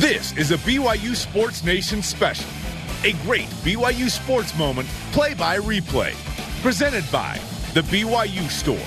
[0.00, 2.48] This is a BYU Sports Nation special.
[3.04, 6.14] A great BYU sports moment, play by replay.
[6.62, 7.38] Presented by
[7.74, 8.78] The BYU Store.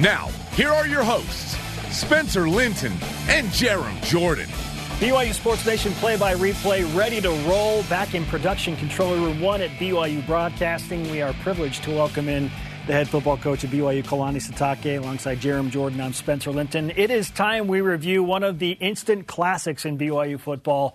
[0.00, 1.58] Now, here are your hosts,
[1.94, 2.94] Spencer Linton
[3.28, 4.48] and Jarom Jordan.
[5.00, 9.60] BYU Sports Nation play by replay ready to roll back in production controller room one
[9.60, 11.02] at BYU Broadcasting.
[11.10, 12.50] We are privileged to welcome in
[12.86, 16.02] the head football coach of BYU, Kalani Sitake, alongside Jarom Jordan.
[16.02, 16.92] I'm Spencer Linton.
[16.94, 20.94] It is time we review one of the instant classics in BYU football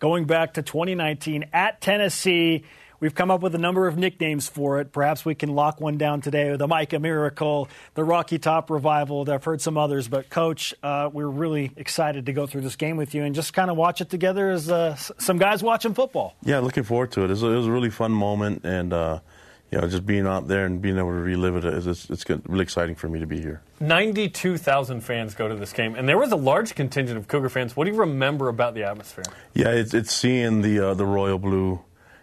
[0.00, 2.64] going back to 2019 at Tennessee.
[2.98, 4.90] We've come up with a number of nicknames for it.
[4.90, 9.30] Perhaps we can lock one down today the Micah Miracle, the Rocky Top Revival.
[9.30, 12.96] I've heard some others, but Coach, uh, we're really excited to go through this game
[12.96, 16.34] with you and just kind of watch it together as uh, some guys watching football.
[16.42, 17.26] Yeah, looking forward to it.
[17.26, 19.20] It was a, it was a really fun moment, and uh,
[19.70, 22.24] you know, just being out there and being able to relive it is it's, it's
[22.46, 23.60] really exciting for me to be here.
[23.80, 27.76] 92,000 fans go to this game, and there was a large contingent of Cougar fans.
[27.76, 29.24] What do you remember about the atmosphere?
[29.54, 31.80] Yeah, it's, it's seeing the uh, the royal blue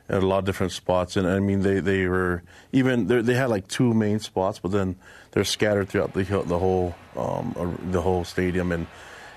[0.09, 3.49] at a lot of different spots, and I mean they they were even they had
[3.49, 4.95] like two main spots, but then
[5.31, 8.87] they're scattered throughout the the whole um, the whole stadium, and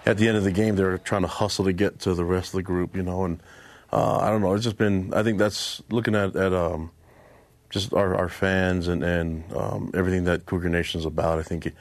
[0.06, 2.48] at the end of the game they're trying to hustle to get to the rest
[2.48, 3.40] of the group, you know, and
[3.92, 6.90] uh, I don't know, it's just been I think that's looking at at um,
[7.70, 11.38] just our, our fans and and um, everything that Cougar Nation is about.
[11.38, 11.72] I think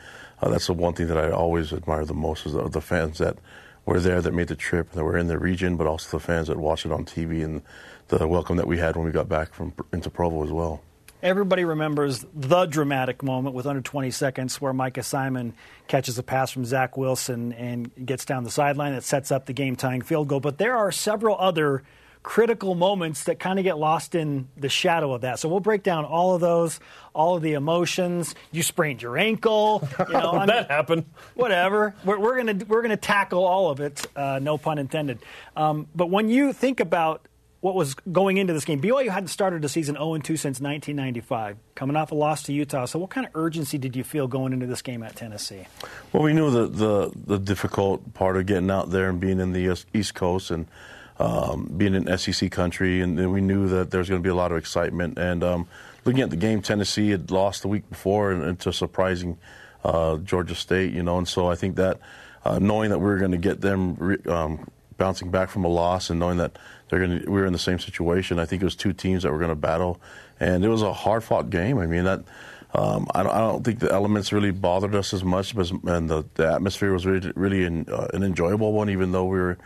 [0.41, 3.17] uh, that's the one thing that I always admire the most is the, the fans
[3.19, 3.37] that
[3.85, 6.47] were there that made the trip that were in the region, but also the fans
[6.47, 7.61] that watched it on TV and
[8.09, 10.81] the welcome that we had when we got back from into Provo as well.
[11.23, 15.55] Everybody remembers the dramatic moment with under 20 seconds where Micah Simon
[15.87, 19.53] catches a pass from Zach Wilson and gets down the sideline that sets up the
[19.53, 20.39] game tying field goal.
[20.39, 21.83] But there are several other
[22.27, 25.39] critical moments that kind of get lost in the shadow of that.
[25.39, 26.77] So we'll break down all of those,
[27.15, 28.35] all of the emotions.
[28.51, 29.87] You sprained your ankle.
[29.97, 31.05] You know, that mean, happened.
[31.35, 31.95] Whatever.
[32.03, 34.05] We're, we're, gonna we're gonna tackle all of it.
[34.13, 35.19] Uh, no pun intended.
[35.55, 37.25] Um, but when you think about
[37.61, 38.79] what was going into this game.
[38.79, 42.85] BYU hadn't started a season 0 2 since 1995, coming off a loss to Utah.
[42.85, 45.65] So, what kind of urgency did you feel going into this game at Tennessee?
[46.13, 49.53] Well, we knew the the, the difficult part of getting out there and being in
[49.53, 50.67] the East Coast and
[51.19, 54.35] um, being in SEC country, and, we knew that there was going to be a
[54.35, 55.17] lot of excitement.
[55.17, 55.67] And um,
[56.05, 59.37] looking at the game, Tennessee had lost the week before and, to surprising
[59.83, 61.99] uh, Georgia State, you know, and so I think that
[62.45, 65.67] uh, knowing that we were going to get them re- um, bouncing back from a
[65.67, 66.57] loss and knowing that
[66.89, 68.39] they're going to, we were in the same situation.
[68.39, 69.99] I think it was two teams that were going to battle,
[70.39, 71.77] and it was a hard fought game.
[71.79, 72.23] I mean that.
[72.75, 76.09] Um, I, don't, I, don't, think the elements really bothered us as much, but, and
[76.09, 79.57] the, the atmosphere was really, really uh, an enjoyable one, even though we were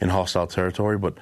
[0.00, 0.98] in hostile territory.
[0.98, 1.14] But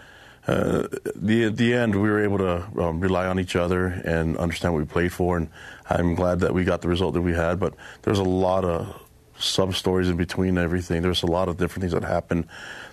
[0.46, 4.36] uh, the, at the end, we were able to um, rely on each other and
[4.38, 5.48] understand what we played for, and
[5.90, 7.60] I'm glad that we got the result that we had.
[7.60, 9.02] But there's a lot of
[9.38, 11.02] sub stories in between everything.
[11.02, 12.46] There's a lot of different things that happened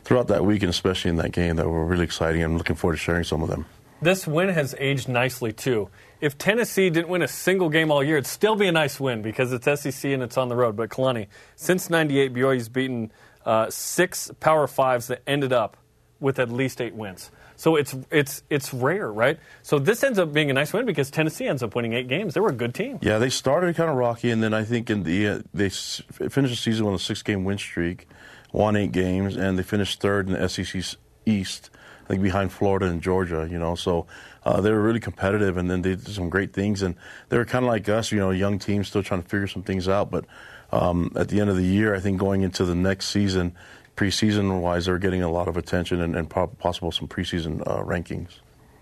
[0.04, 2.44] throughout that week, and especially in that game, that were really exciting.
[2.44, 3.66] I'm looking forward to sharing some of them.
[4.02, 5.90] This win has aged nicely too.
[6.20, 9.22] If Tennessee didn't win a single game all year, it'd still be a nice win
[9.22, 10.76] because it's SEC and it's on the road.
[10.76, 13.12] But Kalani, since '98, BYU's beaten
[13.46, 15.78] uh, six Power Fives that ended up
[16.20, 17.32] with at least eight wins.
[17.56, 19.40] So it's it's it's rare, right?
[19.64, 22.34] So this ends up being a nice win because Tennessee ends up winning eight games.
[22.34, 23.00] They were a good team.
[23.02, 26.54] Yeah, they started kind of rocky, and then I think in the uh, they finished
[26.54, 28.08] the season on a six-game win streak,
[28.52, 31.70] won eight games, and they finished third in the SEC East.
[32.04, 34.06] I think behind Florida and Georgia, you know, so
[34.44, 36.96] uh, they were really competitive, and then they did some great things, and
[37.30, 39.48] they were kind of like us, you know, a young team still trying to figure
[39.48, 40.12] some things out.
[40.12, 40.26] But
[40.72, 43.56] um, at the end of the year, I think going into the next season,
[43.96, 48.40] preseason wise, they're getting a lot of attention and, and possible some preseason uh, rankings.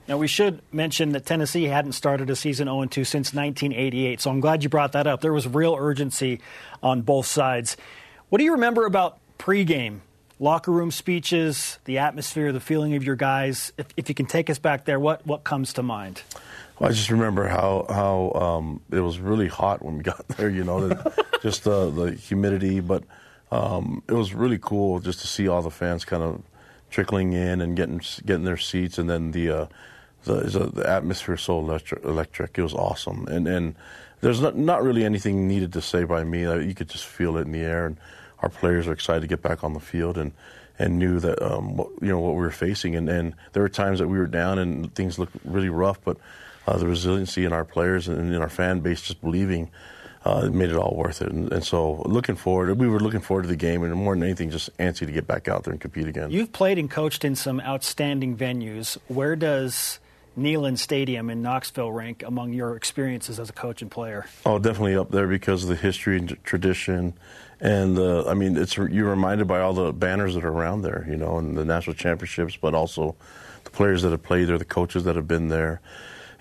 [0.07, 4.29] Now, we should mention that Tennessee hadn't started a season 0 2 since 1988, so
[4.29, 5.21] I'm glad you brought that up.
[5.21, 6.41] There was real urgency
[6.81, 7.77] on both sides.
[8.29, 9.99] What do you remember about pregame?
[10.39, 13.71] Locker room speeches, the atmosphere, the feeling of your guys.
[13.77, 16.21] If, if you can take us back there, what, what comes to mind?
[16.79, 20.49] Well, I just remember how how um, it was really hot when we got there.
[20.49, 23.03] You know, the, just the the humidity, but
[23.51, 26.41] um, it was really cool just to see all the fans kind of
[26.89, 29.65] trickling in and getting getting their seats, and then the uh,
[30.23, 32.57] the, the atmosphere so electric, electric.
[32.57, 33.75] It was awesome, and and
[34.21, 36.41] there's not not really anything needed to say by me.
[36.41, 37.97] You could just feel it in the air, and
[38.39, 40.33] our players are excited to get back on the field and
[40.79, 42.95] and knew that um, what, you know what we were facing.
[42.95, 46.17] And, and there were times that we were down and things looked really rough, but
[46.67, 49.71] uh, the resiliency in our players and in our fan base just believing
[50.25, 51.31] uh, it made it all worth it.
[51.31, 54.23] And, and, so, looking forward, we were looking forward to the game, and more than
[54.23, 56.31] anything, just antsy to get back out there and compete again.
[56.31, 58.97] You've played and coached in some outstanding venues.
[59.09, 59.99] Where does
[60.37, 64.25] Neyland Stadium in Knoxville rank among your experiences as a coach and player?
[64.45, 67.13] Oh, definitely up there because of the history and tradition,
[67.59, 71.05] and uh, I mean, it's you're reminded by all the banners that are around there,
[71.09, 73.15] you know, and the national championships, but also
[73.65, 75.81] the players that have played there, the coaches that have been there,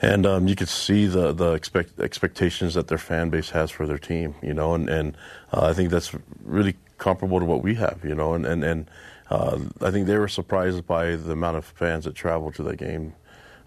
[0.03, 3.87] and um, you could see the the expect, expectations that their fan base has for
[3.87, 5.17] their team, you know, and and
[5.53, 6.13] uh, I think that's
[6.45, 8.91] really comparable to what we have, you know, and and and
[9.31, 12.77] uh, I think they were surprised by the amount of fans that traveled to that
[12.77, 13.15] game.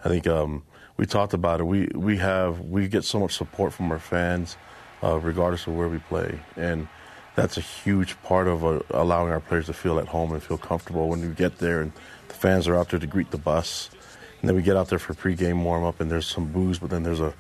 [0.03, 0.63] I think um,
[0.97, 1.63] we talked about it.
[1.63, 4.57] We we have we get so much support from our fans,
[5.01, 6.89] uh, regardless of where we play, and
[7.35, 10.57] that's a huge part of uh, allowing our players to feel at home and feel
[10.57, 11.81] comfortable when we get there.
[11.81, 11.93] And
[12.27, 13.89] the fans are out there to greet the bus,
[14.41, 16.89] and then we get out there for pregame warm up, and there's some booze, but
[16.89, 17.33] then there's a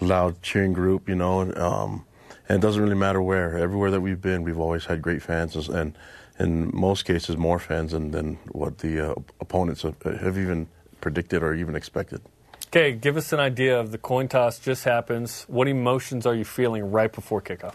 [0.00, 1.40] loud cheering group, you know.
[1.54, 2.04] Um,
[2.48, 3.56] and it doesn't really matter where.
[3.58, 5.96] Everywhere that we've been, we've always had great fans, and
[6.38, 10.68] in most cases, more fans than, than what the uh, opponents have, have even
[11.00, 12.20] predicted or even expected.
[12.68, 15.44] Okay, give us an idea of the coin toss just happens.
[15.46, 17.74] What emotions are you feeling right before kickoff?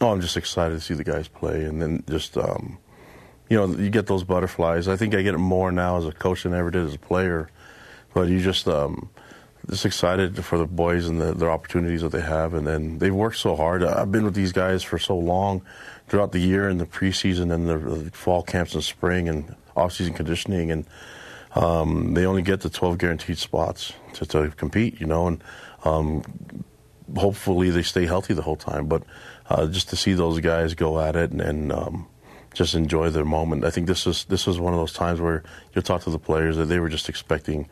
[0.00, 2.78] Oh, I'm just excited to see the guys play, and then just um,
[3.48, 4.88] you know, you get those butterflies.
[4.88, 6.94] I think I get it more now as a coach than I ever did as
[6.94, 7.50] a player.
[8.14, 9.10] But you just um,
[9.68, 13.14] just excited for the boys and the, their opportunities that they have, and then they've
[13.14, 13.82] worked so hard.
[13.82, 15.62] I've been with these guys for so long
[16.08, 20.14] throughout the year and the preseason and the, the fall camps and spring and off-season
[20.14, 20.86] conditioning, and
[21.54, 25.44] um, they only get the 12 guaranteed spots to, to compete, you know, and
[25.84, 26.22] um,
[27.16, 28.86] hopefully they stay healthy the whole time.
[28.86, 29.04] But
[29.48, 32.06] uh, just to see those guys go at it and, and um,
[32.54, 35.42] just enjoy their moment, I think this is this is one of those times where
[35.74, 37.68] you talk to the players that they were just expecting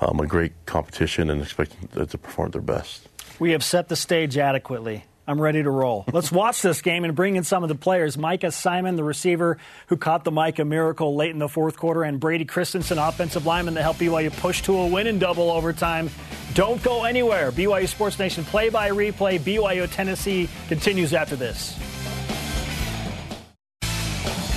[0.00, 3.08] um, a great competition and expecting to perform their best.
[3.38, 5.04] We have set the stage adequately.
[5.26, 6.04] I'm ready to roll.
[6.12, 8.18] Let's watch this game and bring in some of the players.
[8.18, 12.20] Micah Simon, the receiver who caught the Micah miracle late in the fourth quarter, and
[12.20, 16.10] Brady Christensen, offensive lineman that helped BYU push to a win in double overtime.
[16.52, 17.50] Don't go anywhere.
[17.52, 19.40] BYU Sports Nation play by replay.
[19.40, 21.78] BYU Tennessee continues after this.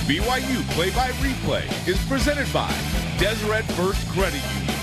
[0.08, 2.72] BYU play by replay is presented by
[3.18, 4.74] Deseret First Credit Union.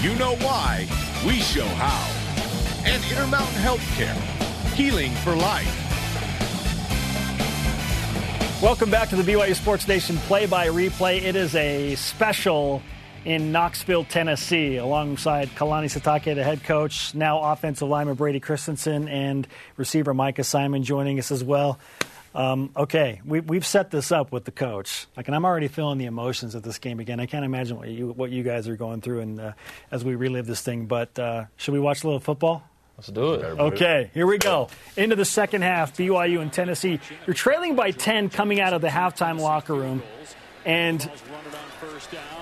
[0.00, 0.88] You know why,
[1.26, 2.10] we show how.
[2.86, 4.14] And Intermountain Healthcare
[4.72, 5.68] Healing for Life.
[8.62, 11.20] Welcome back to the BYU Sports Nation play by replay.
[11.20, 12.80] It is a special
[13.26, 19.46] in Knoxville, Tennessee, alongside Kalani Sitake, the head coach, now offensive lineman Brady Christensen, and
[19.76, 21.78] receiver Micah Simon joining us as well.
[22.34, 25.06] Um, okay, we, have set this up with the coach.
[25.16, 27.18] Like, and I'm already feeling the emotions of this game again.
[27.18, 29.52] I can't imagine what you what you guys are going through, and uh,
[29.90, 30.86] as we relive this thing.
[30.86, 32.62] But uh, should we watch a little football?
[32.96, 33.42] Let's do it.
[33.42, 34.68] Okay, here we go.
[34.94, 37.00] Into the second half, BYU and Tennessee.
[37.26, 40.02] You're trailing by 10 coming out of the halftime locker room.
[40.66, 41.10] And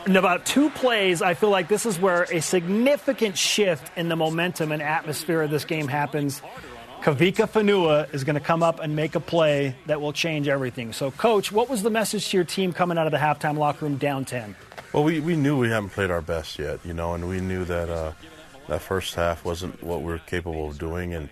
[0.05, 4.17] in about two plays, I feel like this is where a significant shift in the
[4.17, 6.43] momentum and atmosphere of this game happens.
[7.03, 10.93] Kavika Fonua is going to come up and make a play that will change everything.
[10.93, 13.85] So, Coach, what was the message to your team coming out of the halftime locker
[13.85, 14.57] room down 10?
[14.93, 17.65] Well, we, we knew we haven't played our best yet, you know, and we knew
[17.67, 18.13] that uh,
[18.69, 21.29] that first half wasn't what we are capable of doing, and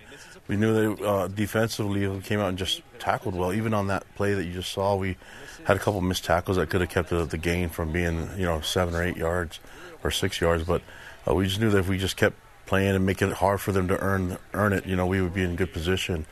[0.47, 3.51] we knew that uh, defensively we came out and just tackled well.
[3.51, 5.17] Even on that play that you just saw, we
[5.65, 8.45] had a couple missed tackles that could have kept the, the gain from being you
[8.45, 9.59] know seven or eight yards
[10.03, 10.81] or six yards, but
[11.27, 12.37] uh, we just knew that if we just kept
[12.67, 15.33] playing and making it hard for them to earn earn it, you know, we would
[15.33, 16.25] be in good position.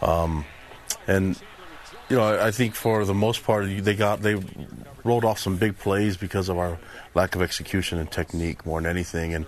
[0.00, 0.44] Um,
[1.06, 1.40] and
[2.08, 4.36] you know, I think for the most part, they got they
[5.04, 6.78] rolled off some big plays because of our
[7.14, 9.46] lack of execution and technique more than anything, and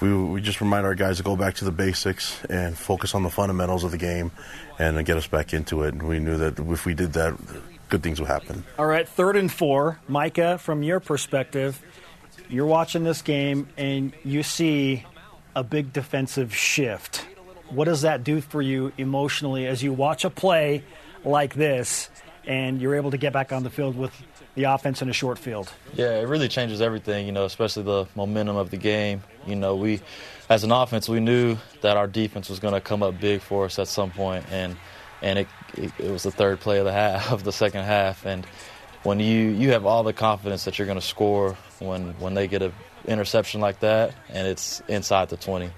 [0.00, 3.22] we, we just remind our guys to go back to the basics and focus on
[3.22, 4.32] the fundamentals of the game
[4.78, 5.94] and get us back into it.
[5.94, 7.38] And we knew that if we did that,
[7.88, 8.64] good things would happen.
[8.78, 10.00] All right, third and four.
[10.08, 11.80] Micah, from your perspective,
[12.48, 15.04] you're watching this game and you see
[15.54, 17.26] a big defensive shift.
[17.70, 20.84] What does that do for you emotionally as you watch a play
[21.24, 22.10] like this
[22.46, 24.12] and you're able to get back on the field with
[24.54, 25.72] the offense in a short field.
[25.94, 29.22] Yeah, it really changes everything, you know, especially the momentum of the game.
[29.46, 30.00] You know, we,
[30.48, 33.64] as an offense, we knew that our defense was going to come up big for
[33.64, 34.76] us at some point, and
[35.22, 38.26] and it, it, it was the third play of the half of the second half,
[38.26, 38.44] and
[39.04, 42.46] when you you have all the confidence that you're going to score when when they
[42.46, 42.72] get an
[43.06, 45.70] interception like that, and it's inside the 20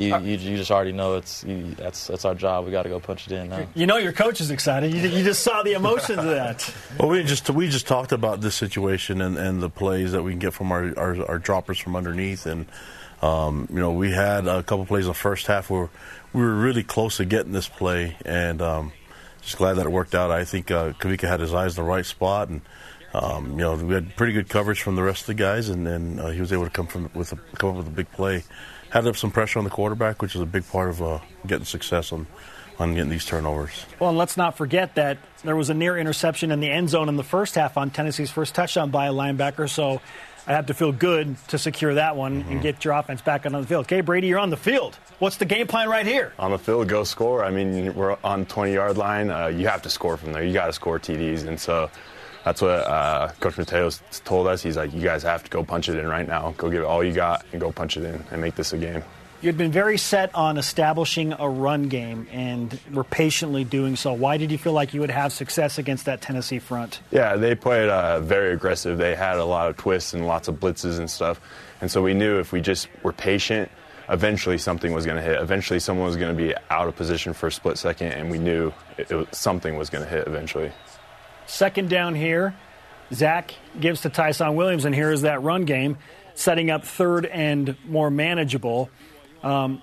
[0.00, 2.64] you, you, you, just already know it's you, that's that's our job.
[2.64, 3.66] We got to go punch it in now.
[3.74, 4.94] You know your coach is excited.
[4.94, 6.74] You, you just saw the emotions of that.
[6.98, 10.32] Well, we just we just talked about this situation and, and the plays that we
[10.32, 12.66] can get from our, our, our droppers from underneath, and
[13.22, 15.88] um, you know we had a couple plays in the first half where
[16.32, 18.92] we were really close to getting this play, and um,
[19.42, 20.30] just glad that it worked out.
[20.30, 22.60] I think uh, Kavika had his eyes in the right spot and
[23.12, 25.86] um, you know, we had pretty good coverage from the rest of the guys, and
[25.86, 28.10] then uh, he was able to come from with a, come up with a big
[28.12, 28.44] play.
[28.90, 31.64] Had up some pressure on the quarterback, which is a big part of uh, getting
[31.64, 32.26] success on
[32.78, 33.84] on getting these turnovers.
[33.98, 37.08] Well, and let's not forget that there was a near interception in the end zone
[37.08, 39.68] in the first half on Tennessee's first touchdown by a linebacker.
[39.68, 40.00] So
[40.46, 42.52] I have to feel good to secure that one mm-hmm.
[42.52, 43.84] and get your offense back on the field.
[43.84, 44.98] Okay, Brady, you're on the field.
[45.18, 46.32] What's the game plan right here?
[46.38, 47.44] On the field, go score.
[47.44, 49.30] I mean, we're on 20 yard line.
[49.30, 50.42] Uh, you have to score from there.
[50.42, 51.90] You got to score TDs, and so
[52.44, 54.62] that's what uh, Coach Mateos told us.
[54.62, 56.54] He's like, you guys have to go punch it in right now.
[56.56, 58.78] Go give it all you got and go punch it in and make this a
[58.78, 59.02] game.
[59.42, 64.12] You'd been very set on establishing a run game and were patiently doing so.
[64.12, 67.00] Why did you feel like you would have success against that Tennessee front?
[67.10, 68.98] Yeah, they played uh, very aggressive.
[68.98, 71.40] They had a lot of twists and lots of blitzes and stuff.
[71.80, 73.70] And so we knew if we just were patient,
[74.10, 75.40] eventually something was going to hit.
[75.40, 78.38] Eventually someone was going to be out of position for a split second, and we
[78.38, 80.70] knew it, it, something was going to hit eventually.
[81.50, 82.54] Second down here.
[83.12, 85.98] Zach gives to Tyson Williams, and here is that run game,
[86.36, 88.88] setting up third and more manageable.
[89.42, 89.82] Um,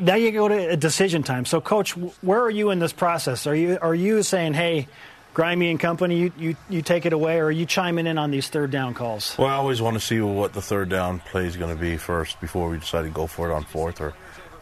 [0.00, 1.44] now you go to a decision time.
[1.44, 3.46] So, coach, where are you in this process?
[3.46, 4.88] Are you are you saying, "Hey,
[5.34, 8.32] Grimy and company, you, you, you take it away, or are you chiming in on
[8.32, 9.36] these third down calls?
[9.38, 11.96] Well, I always want to see what the third down play is going to be
[11.96, 14.14] first before we decide to go for it on fourth or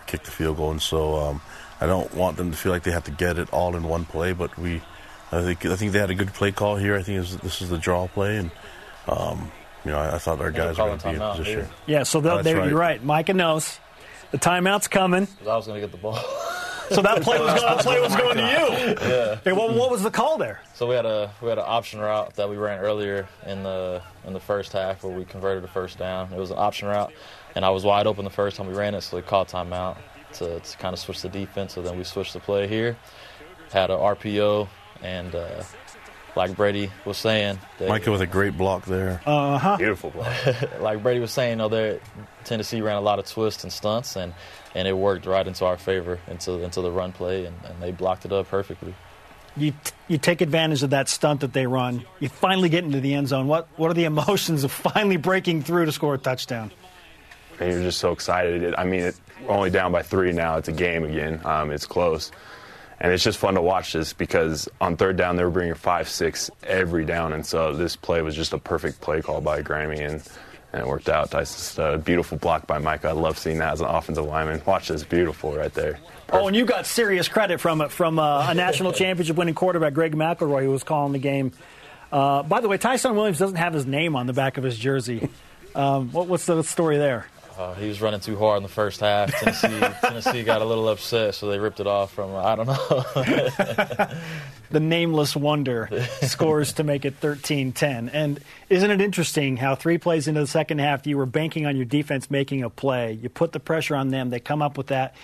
[0.07, 0.71] kick the field goal.
[0.71, 1.41] And so um,
[1.81, 4.05] I don't want them to feel like they have to get it all in one
[4.05, 4.83] play, but we
[5.35, 6.95] I think I think they had a good play call here.
[6.95, 8.51] I think this is the draw play, and
[9.09, 9.51] um,
[9.85, 11.69] you know I, I, thought our guys were going to be in position.
[11.87, 12.47] Yeah, so oh, right.
[12.47, 13.03] you're right.
[13.03, 13.79] Micah knows
[14.31, 15.27] the timeout's coming.
[15.43, 16.15] I was going to get the ball.
[16.91, 19.09] so that play was going, play was going to you.
[19.09, 19.39] Yeah.
[19.43, 20.61] Hey, what, what, was the call there?
[20.75, 24.03] So we had a we had an option route that we ran earlier in the
[24.27, 26.33] in the first half where we converted a first down.
[26.33, 27.13] It was an option route,
[27.55, 29.97] and I was wide open the first time we ran it, so they called timeout
[30.35, 31.75] to, to kind of switch the defense.
[31.75, 32.97] So then we switched the play here.
[33.73, 34.69] Had an RPO
[35.03, 35.63] and uh,
[36.37, 39.21] like Brady was saying, Micah with a great block there.
[39.25, 39.77] Uh huh.
[39.77, 40.33] Beautiful block.
[40.81, 42.01] like Brady was saying, though, know,
[42.45, 44.35] Tennessee ran a lot of twists and stunts, and,
[44.75, 47.93] and it worked right into our favor into into the run play, and, and they
[47.93, 48.95] blocked it up perfectly.
[49.57, 49.73] You
[50.09, 52.05] you take advantage of that stunt that they run.
[52.19, 53.47] You finally get into the end zone.
[53.47, 56.73] What what are the emotions of finally breaking through to score a touchdown?
[57.61, 58.75] And you're just so excited.
[58.77, 60.57] I mean, it, we're only down by three now.
[60.57, 61.41] It's a game again.
[61.45, 62.33] Um, it's close.
[63.01, 66.09] And it's just fun to watch this because on third down, they were bringing five,
[66.09, 67.33] six every down.
[67.33, 70.23] And so this play was just a perfect play call by Grimy, and,
[70.73, 71.35] and it worked out.
[71.35, 73.09] It's a beautiful block by Micah.
[73.09, 74.63] I love seeing that as an offensive lineman.
[74.65, 75.95] Watch this, beautiful right there.
[75.95, 76.33] Perfect.
[76.33, 79.93] Oh, and you got serious credit from it from uh, a national championship winning quarterback,
[79.93, 81.53] Greg McElroy, who was calling the game.
[82.13, 84.79] Uh, by the way, Tyson Williams doesn't have his name on the back of his
[84.79, 85.29] jersey.
[85.75, 87.27] Um, what, what's the story there?
[87.57, 89.33] Uh, he was running too hard in the first half.
[89.33, 92.77] Tennessee, Tennessee got a little upset, so they ripped it off from I don't know.
[94.71, 95.89] the nameless wonder
[96.23, 98.11] scores to make it 13-10.
[98.13, 101.77] And isn't it interesting how three plays into the second half you were banking on
[101.77, 103.13] your defense making a play.
[103.13, 104.31] You put the pressure on them.
[104.31, 105.15] They come up with that.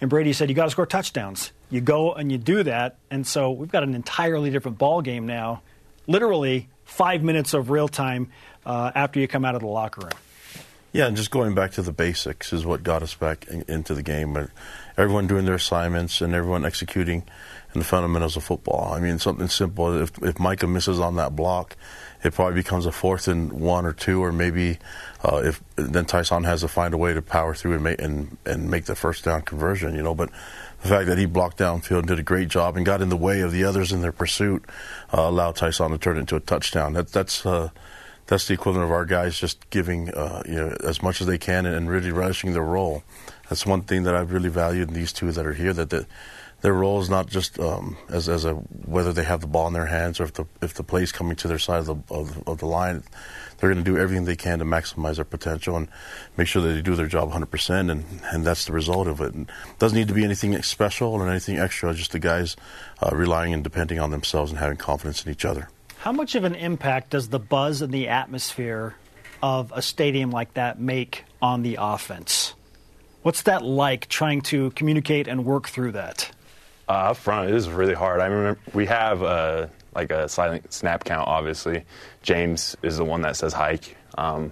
[0.00, 3.26] And Brady said, "You got to score touchdowns." You go and you do that, and
[3.26, 5.60] so we've got an entirely different ball game now.
[6.06, 8.30] Literally five minutes of real time
[8.64, 10.12] uh, after you come out of the locker room.
[10.92, 13.94] Yeah, and just going back to the basics is what got us back in, into
[13.94, 14.32] the game.
[14.32, 14.50] But
[14.96, 17.24] everyone doing their assignments and everyone executing
[17.74, 18.92] in the fundamentals of football.
[18.94, 20.00] I mean, something simple.
[20.00, 21.76] If, if Micah misses on that block,
[22.24, 24.78] it probably becomes a fourth and one or two, or maybe
[25.22, 28.36] uh, if then Tyson has to find a way to power through and make and,
[28.44, 29.94] and make the first down conversion.
[29.94, 30.30] You know, but
[30.82, 33.16] the fact that he blocked downfield and did a great job and got in the
[33.16, 34.64] way of the others in their pursuit
[35.12, 36.94] uh, allowed Tyson to turn it into a touchdown.
[36.94, 37.70] That, that's uh,
[38.28, 41.38] that's the equivalent of our guys just giving uh, you know as much as they
[41.38, 43.02] can and, and, really relishing their role.
[43.48, 45.72] That's one thing that I've really valued in these two that are here.
[45.72, 46.06] That the,
[46.60, 49.72] their role is not just um, as as a whether they have the ball in
[49.72, 52.46] their hands or if the if the play's coming to their side of the of,
[52.46, 53.02] of the line.
[53.56, 55.88] They're going to do everything they can to maximize their potential and
[56.36, 59.34] make sure that they do their job 100%, and, and that's the result of it.
[59.34, 62.54] And it doesn't need to be anything special or anything extra, just the guys
[63.02, 65.70] uh, relying and depending on themselves and having confidence in each other.
[66.08, 68.96] How much of an impact does the buzz and the atmosphere
[69.42, 72.54] of a stadium like that make on the offense?
[73.20, 76.30] What's that like trying to communicate and work through that?
[76.88, 78.22] Uh, up front, it is really hard.
[78.22, 81.28] I remember we have uh, like a silent snap count.
[81.28, 81.84] Obviously,
[82.22, 84.50] James is the one that says hike, um,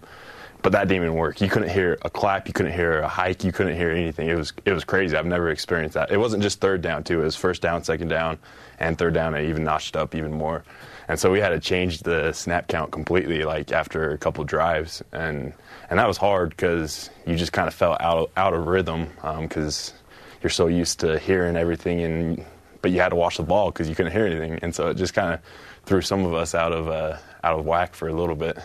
[0.67, 1.41] but that didn't even work.
[1.41, 4.29] You couldn't hear a clap, you couldn't hear a hike, you couldn't hear anything.
[4.29, 5.17] It was it was crazy.
[5.17, 6.11] I've never experienced that.
[6.11, 7.21] It wasn't just third down too.
[7.21, 8.37] It was first down, second down,
[8.81, 9.37] and third down.
[9.37, 10.65] It even notched up even more
[11.09, 15.05] and so we had to change the snap count completely like after a couple drives
[15.13, 15.53] and
[15.89, 19.07] and that was hard because you just kind of felt out of, out of rhythm
[19.41, 19.97] because um,
[20.43, 22.45] you're so used to hearing everything and
[22.83, 24.95] but you had to watch the ball because you couldn't hear anything, and so it
[24.95, 25.41] just kind of
[25.87, 28.59] threw some of us out of uh, out of whack for a little bit.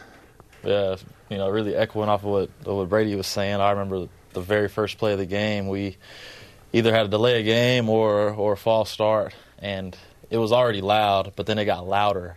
[0.64, 0.96] Yeah,
[1.32, 3.62] you know, really echoing off of what what Brady was saying.
[3.62, 5.98] I remember the very first play of the game, we
[6.74, 9.98] either had to delay a game or or a false start, and
[10.30, 12.36] it was already loud, but then it got louder.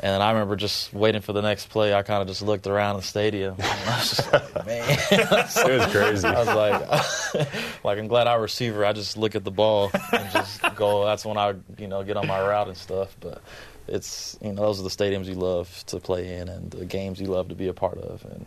[0.00, 1.94] And I remember just waiting for the next play.
[1.94, 3.54] I kind of just looked around the stadium.
[3.54, 6.26] And I was just like, man, It was crazy.
[6.28, 8.84] I was like, like I'm glad our receiver.
[8.84, 11.04] I just look at the ball and just go.
[11.04, 13.16] That's when I, you know, get on my route and stuff.
[13.20, 13.40] But
[13.86, 17.20] it's, you know, those are the stadiums you love to play in and the games
[17.20, 18.24] you love to be a part of.
[18.24, 18.46] And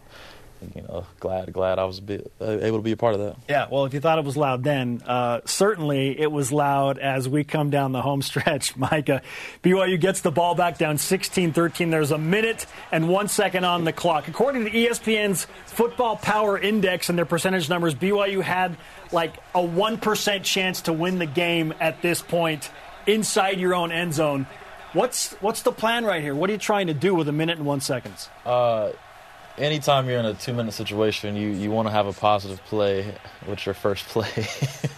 [0.75, 3.35] you know, glad glad I was uh, able to be a part of that.
[3.47, 7.29] Yeah, well, if you thought it was loud then, uh, certainly it was loud as
[7.29, 8.75] we come down the home stretch.
[8.75, 9.21] Micah,
[9.63, 11.89] BYU gets the ball back down 16 13.
[11.89, 14.27] There's a minute and one second on the clock.
[14.27, 18.77] According to ESPN's Football Power Index and their percentage numbers, BYU had
[19.11, 22.69] like a 1% chance to win the game at this point
[23.05, 24.47] inside your own end zone.
[24.93, 26.33] What's, what's the plan right here?
[26.33, 28.29] What are you trying to do with a minute and one seconds?
[28.45, 28.91] Uh,
[29.57, 33.13] anytime you're in a two minute situation, you, you want to have a positive play
[33.47, 34.29] with your first play.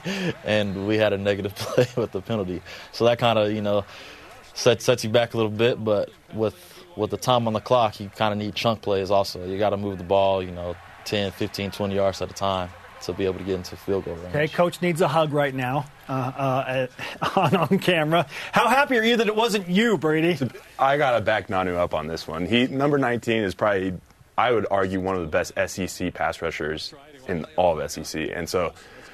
[0.44, 2.62] and we had a negative play with the penalty.
[2.92, 3.86] So that kind of, you know,
[4.54, 5.84] sets, sets you back a little bit.
[5.84, 6.56] But with,
[6.96, 9.46] with the time on the clock, you kind of need chunk plays also.
[9.46, 12.70] You got to move the ball, you know, 10, 15, 20 yards at a time
[13.02, 14.28] to be able to get into field goal range.
[14.30, 16.88] Okay, coach needs a hug right now uh, uh,
[17.36, 18.26] on, on camera.
[18.52, 20.38] How happy are you that it wasn't you, Brady?
[20.78, 22.46] I gotta back Nanu up on this one.
[22.46, 23.94] He number 19 is probably,
[24.38, 26.94] I would argue, one of the best SEC pass rushers
[27.28, 28.74] in all of SEC, and so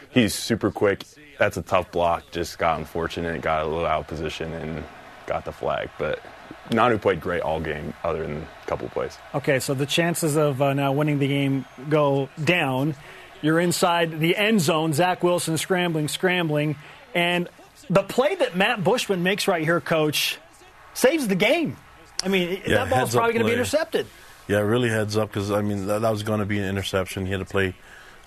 [0.10, 1.04] he's super quick.
[1.38, 2.32] That's a tough block.
[2.32, 4.84] Just got unfortunate, got a little out of position, and
[5.28, 5.90] got the flag.
[5.98, 6.22] But
[6.70, 9.18] Nanu played great all game, other than a couple plays.
[9.34, 12.96] Okay, so the chances of uh, now winning the game go down.
[13.46, 14.92] You're inside the end zone.
[14.92, 16.78] Zach Wilson scrambling, scrambling,
[17.14, 17.48] and
[17.92, 20.40] the play that Matt Bushman makes right here, Coach,
[20.96, 21.78] saves the game.
[22.24, 24.08] I mean, Yeah, that ball's probably going to be intercepted.
[24.48, 27.28] Yeah, really heads up because I mean that, that was going to be an interception.
[27.28, 27.76] He had to play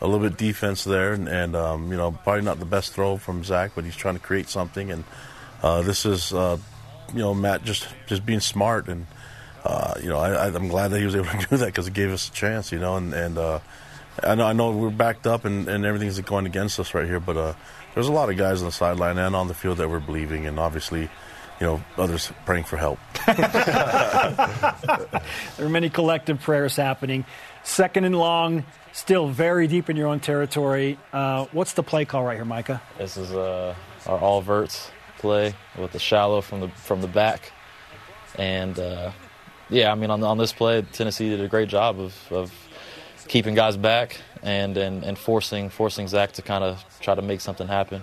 [0.00, 3.16] a little bit defense there, and, and um, you know probably not the best throw
[3.16, 4.92] from Zach, but he's trying to create something.
[4.92, 5.02] And
[5.64, 6.58] uh, this is uh,
[7.12, 9.08] you know Matt just just being smart, and
[9.64, 11.94] uh, you know I, I'm glad that he was able to do that because it
[11.94, 12.96] gave us a chance, you know.
[12.96, 13.58] And, and uh,
[14.22, 17.20] I know I know we're backed up and, and everything's going against us right here,
[17.20, 17.54] but uh,
[17.94, 20.46] there's a lot of guys on the sideline and on the field that were believing,
[20.46, 21.08] and obviously.
[21.60, 23.00] You know, others praying for help.
[25.56, 27.24] There are many collective prayers happening.
[27.64, 30.98] Second and long, still very deep in your own territory.
[31.12, 32.80] Uh, what's the play call right here, Micah?
[32.96, 33.74] This is uh,
[34.06, 37.52] our all verts play with the shallow from the from the back,
[38.36, 39.10] and uh,
[39.68, 42.52] yeah, I mean on on this play, Tennessee did a great job of, of
[43.28, 47.40] keeping guys back and, and and forcing forcing Zach to kind of try to make
[47.40, 48.02] something happen.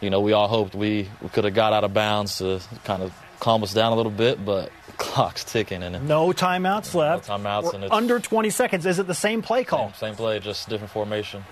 [0.00, 3.02] You know, we all hoped we, we could have got out of bounds to kind
[3.02, 7.28] of calm us down a little bit, but clock's ticking and No timeouts left.
[7.28, 8.86] No timeouts, and it's- under 20 seconds.
[8.86, 9.88] Is it the same play call?
[9.94, 11.44] same, same play, just different formation.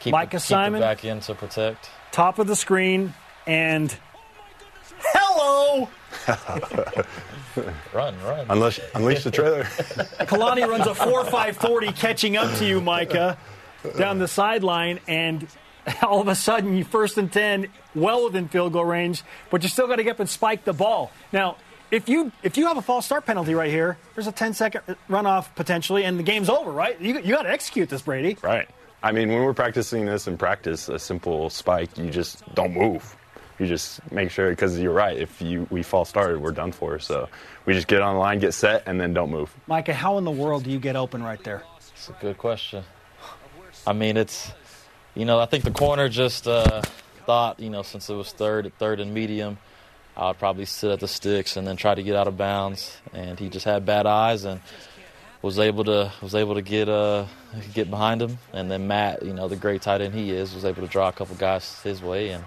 [0.00, 0.80] Keep Micah it, Simon?
[0.80, 1.88] back in to protect.
[2.10, 3.14] Top of the screen
[3.46, 3.96] and
[5.00, 5.88] hello.
[7.92, 8.46] Run, run.
[8.48, 9.62] Unless unleash the trailer.
[9.64, 13.38] Kalani runs a 4.540 catching up to you, Micah,
[13.96, 15.46] down the sideline, and
[16.02, 19.68] all of a sudden you first and 10, well within field goal range, but you
[19.68, 21.12] still got to get up and spike the ball.
[21.32, 21.56] Now,
[21.90, 24.82] if you if you have a false start penalty right here, there's a 10 second
[25.08, 27.00] runoff potentially, and the game's over, right?
[27.00, 28.36] You, you got to execute this, Brady.
[28.42, 28.68] Right.
[29.02, 33.14] I mean, when we're practicing this in practice, a simple spike, you just don't move.
[33.58, 35.16] You just make sure because you're right.
[35.16, 36.98] If you we fall started, we're done for.
[36.98, 37.28] So
[37.66, 39.54] we just get on the line, get set, and then don't move.
[39.66, 41.62] Micah, how in the world do you get open right there?
[41.92, 42.82] It's a good question.
[43.86, 44.52] I mean, it's
[45.14, 46.82] you know, I think the corner just uh,
[47.26, 49.58] thought you know since it was third, third and medium,
[50.16, 52.96] I would probably sit at the sticks and then try to get out of bounds.
[53.12, 54.60] And he just had bad eyes and
[55.42, 57.26] was able to was able to get uh
[57.72, 58.38] get behind him.
[58.52, 61.08] And then Matt, you know, the great tight end he is, was able to draw
[61.08, 62.44] a couple guys his way and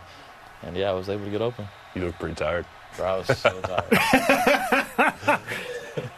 [0.64, 1.68] and yeah, I was able to get open.
[1.96, 2.66] You look pretty tired.
[2.96, 5.40] Bro, I was so tired.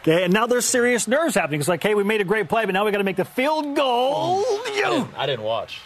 [0.02, 1.60] Okay, and now there's serious nerves happening.
[1.60, 3.24] It's like, hey, we made a great play, but now we got to make the
[3.24, 4.42] field goal.
[4.46, 5.80] I didn't, I didn't watch.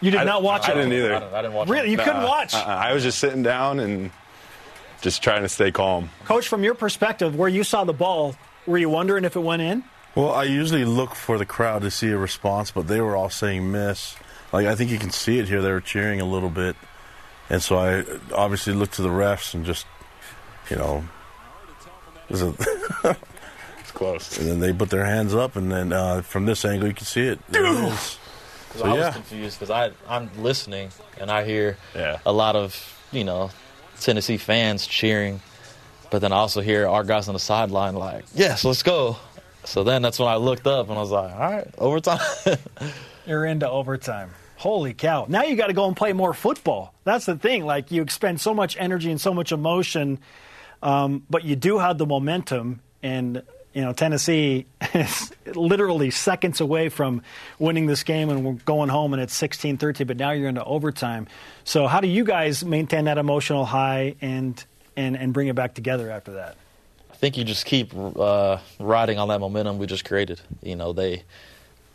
[0.00, 0.76] You did I- not watch I it.
[0.76, 1.14] I didn't either.
[1.14, 1.68] I didn't, I didn't watch.
[1.68, 2.54] Really, you couldn't Uh, watch.
[2.54, 4.10] uh, I was just sitting down and
[5.02, 6.10] just trying to stay calm.
[6.24, 8.34] Coach, from your perspective, where you saw the ball,
[8.66, 9.84] were you wondering if it went in?
[10.14, 13.30] Well, I usually look for the crowd to see a response, but they were all
[13.30, 14.14] saying miss.
[14.52, 16.76] Like I think you can see it here; they were cheering a little bit,
[17.50, 18.04] and so I
[18.34, 19.86] obviously looked to the refs and just,
[20.70, 21.04] you know,
[22.28, 22.54] was it-
[23.80, 24.38] It's close.
[24.38, 27.06] and then they put their hands up, and then uh, from this angle you can
[27.06, 27.38] see it.
[27.50, 27.64] There.
[28.76, 29.12] So I was yeah.
[29.12, 32.18] confused because I I'm listening and I hear Yeah.
[32.26, 32.74] a lot of
[33.12, 33.50] you know
[34.00, 35.40] Tennessee fans cheering,
[36.10, 39.16] but then I also hear our guys on the sideline like, "Yes, let's go."
[39.62, 42.18] So then that's when I looked up and I was like, "All right, overtime."
[43.26, 44.30] You're into overtime.
[44.64, 45.26] Holy cow.
[45.28, 46.94] Now you got to go and play more football.
[47.04, 47.66] That's the thing.
[47.66, 50.20] Like, you expend so much energy and so much emotion,
[50.82, 52.80] um, but you do have the momentum.
[53.02, 53.42] And,
[53.74, 57.20] you know, Tennessee is literally seconds away from
[57.58, 60.64] winning this game, and we're going home, and it's 16 13, but now you're into
[60.64, 61.26] overtime.
[61.64, 64.64] So, how do you guys maintain that emotional high and,
[64.96, 66.56] and, and bring it back together after that?
[67.10, 70.40] I think you just keep uh, riding on that momentum we just created.
[70.62, 71.24] You know, they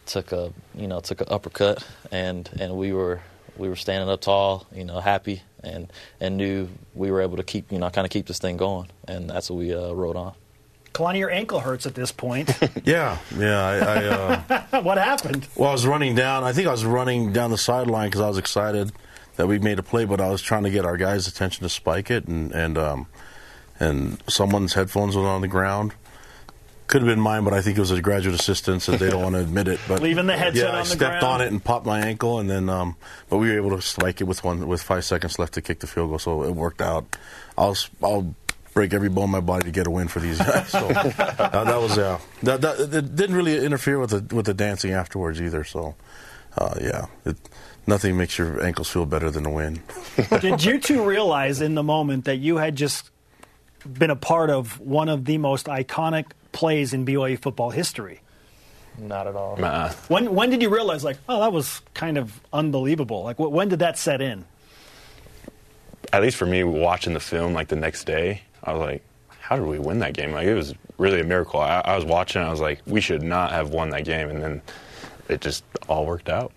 [0.09, 3.21] took a you know took an uppercut and and we were
[3.57, 7.43] we were standing up tall you know happy and and knew we were able to
[7.43, 10.15] keep you know kind of keep this thing going and that's what we uh, rode
[10.15, 10.33] on
[10.91, 12.49] Kalani, your ankle hurts at this point.
[12.83, 13.59] Yeah, yeah.
[13.61, 15.47] I, I, uh, what happened?
[15.55, 16.43] well, I was running down.
[16.43, 18.91] I think I was running down the sideline because I was excited
[19.35, 21.69] that we made a play, but I was trying to get our guys' attention to
[21.69, 23.07] spike it, and and um,
[23.79, 25.93] and someone's headphones was on the ground.
[26.89, 29.21] Could have been mine, but I think it was a graduate assistant, so they don't
[29.29, 29.79] want to admit it.
[29.87, 31.23] But Leaving the headset yeah, on I the stepped ground.
[31.23, 32.95] on it and popped my ankle, and then um,
[33.29, 35.81] but we were able to spike it with one with five seconds left to kick
[35.81, 37.15] the field goal, so it worked out.
[37.57, 38.33] I'll s- I'll
[38.73, 40.67] break every bone in my body to get a win for these guys.
[40.69, 42.19] So uh, that was yeah.
[42.41, 45.63] That, that it didn't really interfere with the with the dancing afterwards either.
[45.63, 45.93] So
[46.57, 47.37] uh, yeah, it,
[47.85, 49.83] nothing makes your ankles feel better than a win.
[50.41, 53.11] Did you two realize in the moment that you had just
[53.87, 58.21] been a part of one of the most iconic plays in BYU football history?
[58.97, 62.37] not at all Uh, When when did you realize like, oh, that was kind of
[62.51, 63.23] unbelievable?
[63.23, 64.45] Like, when did that set in?
[66.11, 69.03] at least for me, watching the film like the next day, I was like,
[69.39, 70.31] how did we win that game?
[70.31, 71.59] Like it was really a miracle.
[71.59, 74.41] I, I was watching, I was like, we should not have won that game, and
[74.41, 74.61] then
[75.29, 76.51] it just all worked out.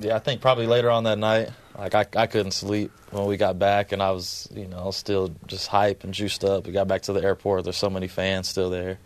[0.00, 3.36] yeah i think probably later on that night like I, I couldn't sleep when we
[3.36, 6.66] got back and i was you know still just hype and juiced up.
[6.66, 7.64] We got back to the airport.
[7.64, 8.98] There's so many fans still there.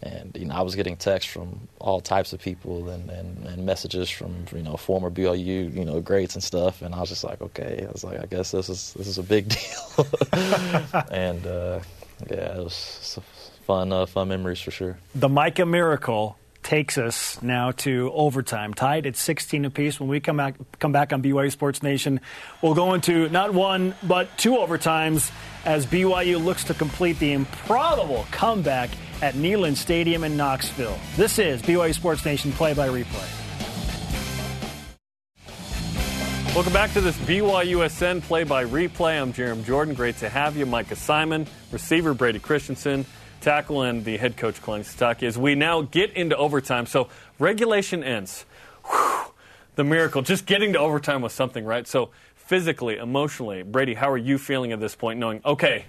[0.00, 3.66] And you know I was getting texts from all types of people and, and, and
[3.66, 6.82] messages from you know former BYU, you know greats and stuff.
[6.82, 7.84] And I was just like okay.
[7.86, 10.06] I was like I guess this is this is a big deal.
[11.10, 11.80] And uh,
[12.30, 13.24] yeah it was some
[13.66, 14.98] fun uh, fun memories for sure.
[15.14, 16.36] The Micah Miracle
[16.68, 19.98] takes us now to overtime, tied at 16 apiece.
[19.98, 22.20] When we come back, come back on BYU Sports Nation,
[22.60, 25.30] we'll go into not one but two overtimes
[25.64, 28.90] as BYU looks to complete the improbable comeback
[29.22, 30.98] at Neyland Stadium in Knoxville.
[31.16, 33.34] This is BYU Sports Nation play-by-replay.
[36.54, 39.22] Welcome back to this BYUSN play by replay.
[39.22, 39.94] I'm Jarom Jordan.
[39.94, 40.66] Great to have you.
[40.66, 43.06] Micah Simon, receiver Brady Christensen,
[43.40, 45.22] tackle, and the head coach Kalani Sitake.
[45.22, 48.44] As we now get into overtime, so regulation ends.
[48.84, 49.32] Whew,
[49.76, 50.22] the miracle.
[50.22, 51.86] Just getting to overtime was something, right?
[51.86, 55.84] So physically, emotionally, Brady, how are you feeling at this point, knowing okay,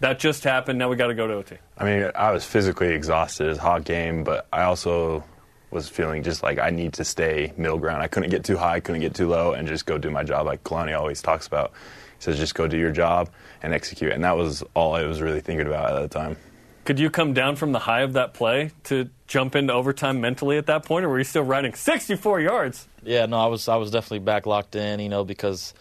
[0.00, 0.78] that just happened.
[0.78, 1.56] Now we got to go to OT.
[1.78, 3.46] I mean, I was physically exhausted.
[3.46, 5.24] It was a hot game, but I also
[5.70, 8.02] was feeling just like I need to stay middle ground.
[8.02, 10.46] I couldn't get too high, couldn't get too low, and just go do my job
[10.46, 11.72] like Kalani always talks about.
[12.18, 13.28] He says, just go do your job
[13.62, 14.12] and execute.
[14.12, 16.36] And that was all I was really thinking about at the time.
[16.84, 20.58] Could you come down from the high of that play to jump into overtime mentally
[20.58, 22.86] at that point, or were you still riding 64 yards?
[23.02, 25.72] Yeah, no, I was I was definitely back locked in, you know, because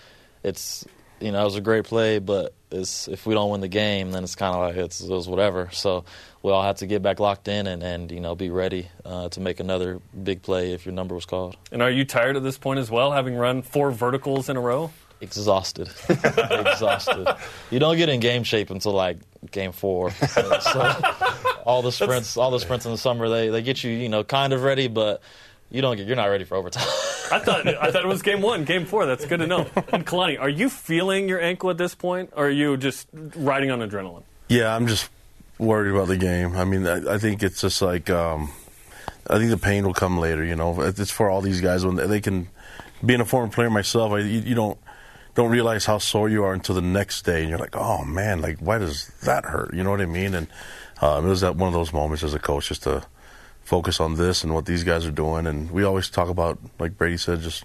[0.44, 0.86] it's
[1.20, 4.12] you know it was a great play, but it's, if we don't win the game,
[4.12, 5.70] then it's kind of like it's it was whatever.
[5.74, 6.06] So
[6.42, 9.30] we all had to get back locked in and, and you know be ready uh,
[9.30, 11.58] to make another big play if your number was called.
[11.72, 14.62] And are you tired at this point as well, having run four verticals in a
[14.62, 14.92] row?
[15.20, 17.28] Exhausted, exhausted.
[17.72, 19.18] You don't get in game shape until like
[19.52, 20.12] game four.
[20.12, 21.02] so
[21.66, 24.24] all the sprints, all the sprints in the summer, they they get you you know
[24.24, 25.22] kind of ready, but
[25.72, 26.88] you don't get you're not ready for overtime.
[27.32, 29.06] I thought I thought it was game one, game four.
[29.06, 29.68] That's good to know.
[29.92, 33.70] And Kalani, are you feeling your ankle at this point, or are you just riding
[33.72, 34.24] on adrenaline?
[34.48, 35.10] Yeah, I'm just
[35.58, 36.56] worried about the game.
[36.56, 38.52] I mean, I, I think it's just like um,
[39.28, 40.44] I think the pain will come later.
[40.44, 42.50] You know, it's for all these guys when they can.
[43.06, 44.78] Being a former player myself, I, you, you don't
[45.36, 48.42] don't realize how sore you are until the next day, and you're like, oh man,
[48.42, 49.74] like why does that hurt?
[49.74, 50.36] You know what I mean?
[50.36, 50.48] And
[51.02, 53.06] um, it was that one of those moments as a coach just to
[53.64, 55.48] focus on this and what these guys are doing.
[55.48, 57.64] And we always talk about, like Brady said, just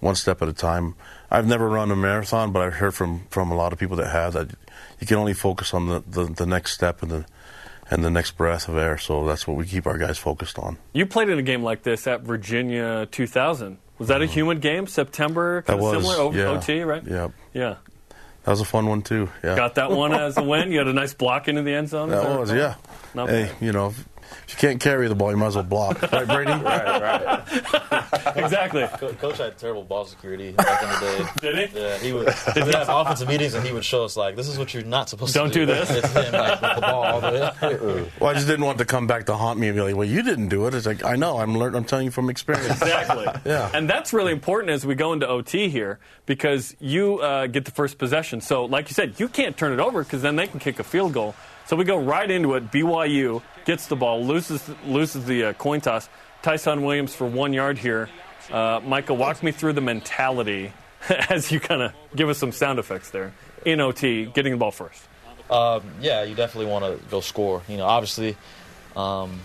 [0.00, 0.94] one step at a time.
[1.30, 4.10] I've never run a marathon, but I've heard from, from a lot of people that
[4.10, 4.50] have that
[5.00, 7.26] you can only focus on the, the, the next step and the
[7.90, 8.98] and the next breath of air.
[8.98, 10.76] So that's what we keep our guys focused on.
[10.92, 13.78] You played in a game like this at Virginia 2000.
[13.98, 14.30] Was that a mm.
[14.30, 14.86] humid game?
[14.86, 15.78] September, kind.
[15.80, 17.02] That of was similar, o- yeah, OT, right?
[17.04, 17.76] Yeah, Yeah.
[18.44, 19.28] that was a fun one too.
[19.42, 20.70] Yeah, Got that one as a win.
[20.72, 22.10] You had a nice block into the end zone.
[22.10, 22.74] that was yeah.
[23.14, 23.54] Not hey, bad.
[23.60, 23.94] you know,
[24.46, 26.50] if you can't carry the ball, you might as well block, right, Brady?
[26.52, 28.36] Right, right.
[28.36, 28.86] exactly.
[28.98, 31.28] Co- Coach had terrible ball security back in the day.
[31.40, 31.80] Did he?
[31.80, 32.32] Yeah, he would.
[32.54, 34.84] Did We have offensive meetings, and he would show us like, "This is what you're
[34.84, 36.04] not supposed Don't to do." Don't do this.
[36.04, 38.10] It's him like with the ball all the way.
[38.20, 40.08] Well, I just didn't want to come back to haunt me and be like, "Well,
[40.08, 41.38] you didn't do it." It's like I know.
[41.38, 41.76] I'm learning.
[41.76, 42.80] I'm telling you from experience.
[42.80, 43.26] Exactly.
[43.44, 43.70] Yeah.
[43.74, 47.70] And that's really important as we go into OT here because you uh, get the
[47.70, 48.40] first possession.
[48.40, 50.84] So, like you said, you can't turn it over because then they can kick a
[50.84, 51.34] field goal.
[51.66, 52.70] So we go right into it.
[52.70, 56.08] BYU gets the ball, loses loses the uh, coin toss.
[56.40, 58.08] Tyson Williams for one yard here.
[58.50, 60.72] Uh, Micah, walk me through the mentality
[61.28, 63.34] as you kind of give us some sound effects there
[63.66, 65.06] in OT, getting the ball first.
[65.50, 67.62] Um, yeah, you definitely want to go score.
[67.68, 68.36] You know, obviously,
[68.96, 69.38] um,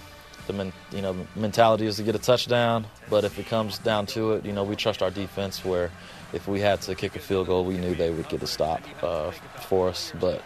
[0.47, 2.85] the men, you know mentality is to get a touchdown.
[3.09, 5.65] But if it comes down to it, you know, we trust our defense.
[5.65, 5.91] Where
[6.31, 8.81] if we had to kick a field goal, we knew they would get a stop
[9.01, 10.13] uh, for us.
[10.17, 10.41] But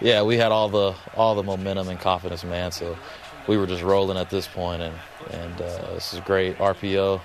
[0.00, 2.72] yeah, we had all the all the momentum and confidence, man.
[2.72, 2.96] So
[3.46, 4.94] we were just rolling at this point, and
[5.30, 7.20] and uh, this is great RPO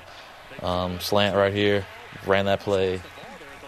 [0.61, 1.85] um, slant right here.
[2.25, 3.01] Ran that play,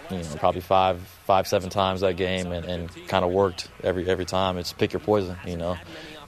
[0.09, 4.09] you know, probably five, five, seven times that game, and, and kind of worked every
[4.09, 4.57] every time.
[4.57, 5.77] It's pick your poison, you know.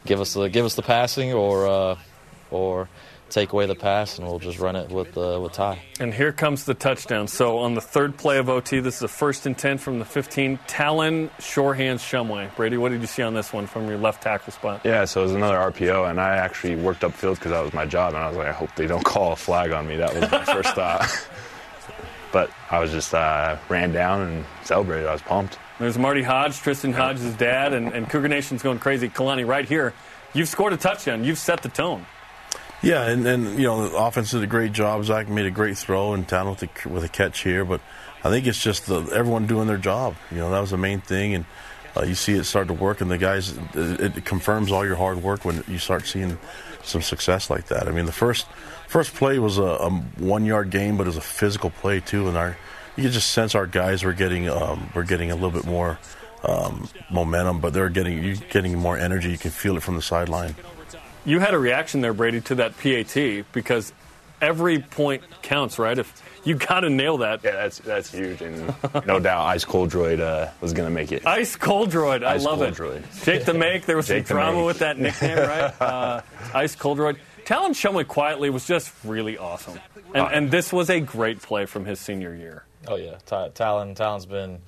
[0.06, 1.98] Give us the give us the passing, or uh,
[2.52, 2.90] or
[3.34, 5.80] take away the pass, and we'll just run it with uh, with Ty.
[6.00, 7.28] And here comes the touchdown.
[7.28, 10.06] So on the third play of OT, this is a first and 10 from the
[10.06, 10.60] 15.
[10.68, 12.56] Talon, Shorehands, Shumway.
[12.56, 14.82] Brady, what did you see on this one from your left tackle spot?
[14.84, 17.86] Yeah, so it was another RPO, and I actually worked upfield because that was my
[17.86, 19.98] job, and I was like, I hope they don't call a flag on me.
[19.98, 21.10] That was my first thought.
[22.32, 25.08] but I was just uh, ran down and celebrated.
[25.08, 25.58] I was pumped.
[25.80, 29.10] There's Marty Hoge, Tristen Hoge's dad, and, and Cougar Nation's going crazy.
[29.10, 29.94] Kalani, right here,
[30.34, 31.24] you've scored a touchdown.
[31.24, 32.06] You've set the tone.
[32.84, 35.06] Yeah, and, and you know the offense did a great job.
[35.06, 37.80] Zach made a great throw and down with a, with a catch here, but
[38.26, 40.16] I think it's just the, everyone doing their job.
[40.30, 41.46] You know that was the main thing, and
[41.96, 44.98] uh, you see it start to work, and the guys it, it confirms all your
[44.98, 46.38] hard work when you start seeing
[46.84, 47.88] some success like that.
[47.88, 48.48] I mean, the first
[48.90, 52.28] first play was a, a one yard game, but it was a physical play too,
[52.28, 52.58] and our
[52.98, 56.00] you could just sense our guys were getting um, were getting a little bit more
[56.44, 59.32] um, momentum, but they're getting you getting more energy.
[59.32, 60.56] You can feel it from the sideline.
[61.26, 63.94] You had a reaction there, Brady, to that PAT because
[64.42, 65.98] every point counts, right?
[65.98, 67.42] If you got to nail that.
[67.44, 68.74] Yeah, that's that's huge, and
[69.06, 71.26] no doubt, Ice Cold Droid uh, was going to make it.
[71.26, 72.76] Ice Cold Droid, I Ice love Cold it.
[73.06, 73.24] Droid.
[73.24, 74.66] Jake the Make, there was some Jake the drama Make.
[74.66, 75.82] with that nickname, right?
[75.82, 76.22] Uh,
[76.54, 77.18] Ice Cold Droid.
[77.46, 79.80] Talon Shumway quietly was just really awesome.
[80.14, 82.66] And, and this was a great play from his senior year.
[82.88, 83.96] Oh yeah, Ty- Talon.
[83.96, 84.60] Talon's been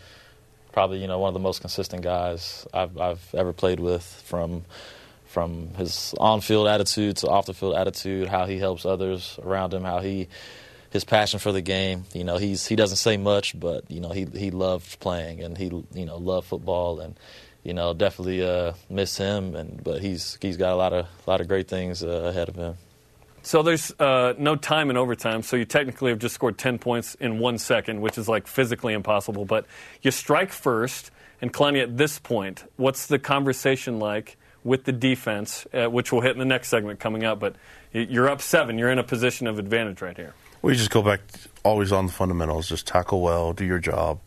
[0.72, 4.04] probably you know one of the most consistent guys I've, I've ever played with.
[4.26, 4.63] From
[5.36, 10.30] from his on-field attitude to off-the-field attitude, how he helps others around him, how he
[10.91, 12.06] his passion for the game.
[12.13, 15.58] You know, he's he doesn't say much, but you know he he loved playing and
[15.58, 17.19] he you know loved football and
[17.63, 19.58] you know definitely uh, miss him.
[19.58, 22.48] And but he's he's got a lot of a lot of great things uh, ahead
[22.48, 22.78] of him.
[23.41, 27.13] So there's uh, no time in overtime, so you technically have just scored 10 points
[27.15, 29.43] in one second, which is like physically impossible.
[29.43, 29.65] But
[30.02, 35.65] you strike first, and Kalani, at this point, what's the conversation like with the defense,
[35.73, 37.39] uh, which we'll hit in the next segment coming up?
[37.39, 37.56] But
[37.93, 40.34] you're up seven, you're in a position of advantage right here.
[40.62, 41.21] We just go back
[41.63, 42.67] always on the fundamentals.
[42.67, 44.19] Just tackle well, do your job,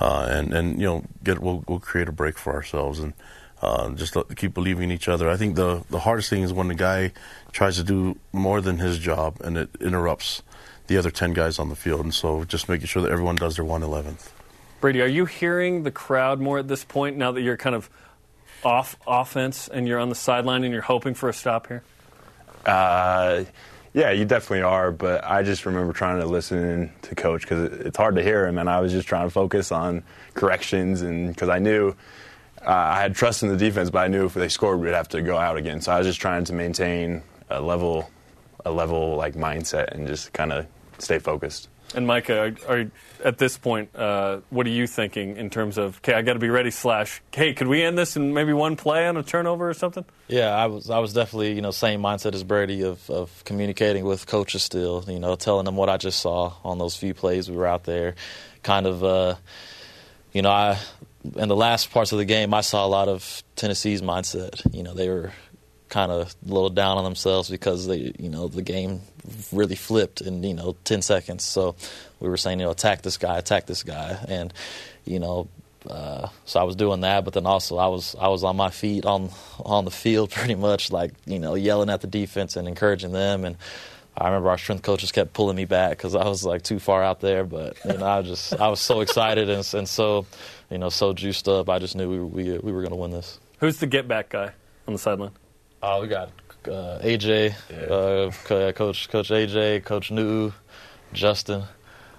[0.00, 3.12] uh, and and you know get we'll, we'll create a break for ourselves and
[3.60, 5.28] uh, just keep believing in each other.
[5.28, 7.12] I think the the hardest thing is when the guy
[7.52, 10.42] tries to do more than his job and it interrupts
[10.86, 12.00] the other ten guys on the field.
[12.00, 14.32] And so just making sure that everyone does their one eleventh.
[14.80, 17.88] Brady, are you hearing the crowd more at this point now that you're kind of
[18.64, 21.82] off offense and you're on the sideline and you're hoping for a stop here?
[22.66, 23.44] Uh,
[23.92, 24.90] yeah, you definitely are.
[24.90, 28.46] But I just remember trying to listen to coach because it, it's hard to hear
[28.46, 30.02] him, and I was just trying to focus on
[30.34, 31.94] corrections, and because I knew
[32.60, 35.08] uh, I had trust in the defense, but I knew if they scored, we'd have
[35.10, 35.80] to go out again.
[35.80, 38.10] So I was just trying to maintain a level,
[38.64, 40.66] a level like mindset, and just kind of
[40.98, 41.68] stay focused.
[41.94, 42.90] And Micah, are, are
[43.24, 45.98] at this point, uh, what are you thinking in terms of?
[45.98, 46.70] Okay, I got to be ready.
[46.70, 50.04] Slash, hey, could we end this in maybe one play on a turnover or something?
[50.28, 54.04] Yeah, I was I was definitely you know same mindset as Brady of of communicating
[54.04, 57.50] with coaches still, you know, telling them what I just saw on those few plays
[57.50, 58.14] we were out there,
[58.62, 59.36] kind of, uh,
[60.32, 60.78] you know, I
[61.36, 64.60] in the last parts of the game I saw a lot of Tennessee's mindset.
[64.74, 65.32] You know, they were
[65.94, 69.00] kind of a little down on themselves because they you know the game
[69.52, 71.44] really flipped in you know 10 seconds.
[71.44, 71.76] So
[72.18, 74.52] we were saying you know attack this guy, attack this guy, and
[75.04, 75.48] you know
[75.88, 78.70] uh, so I was doing that, but then also I was I was on my
[78.70, 79.30] feet on
[79.64, 83.44] on the field pretty much, like you know, yelling at the defense and encouraging them.
[83.44, 83.56] And
[84.18, 87.04] I remember our strength coaches kept pulling me back because I was like too far
[87.04, 87.44] out there.
[87.44, 90.26] But you know, I just I was so excited and, and so
[90.70, 91.68] you know so juiced up.
[91.68, 93.38] I just knew we we, we were going to win this.
[93.60, 94.50] Who's the get back guy
[94.88, 95.30] on the sideline?
[95.86, 96.30] Oh, we got
[96.66, 97.54] uh, AJ,
[97.90, 100.50] uh, Coach Coach AJ, Coach New,
[101.12, 101.64] Justin.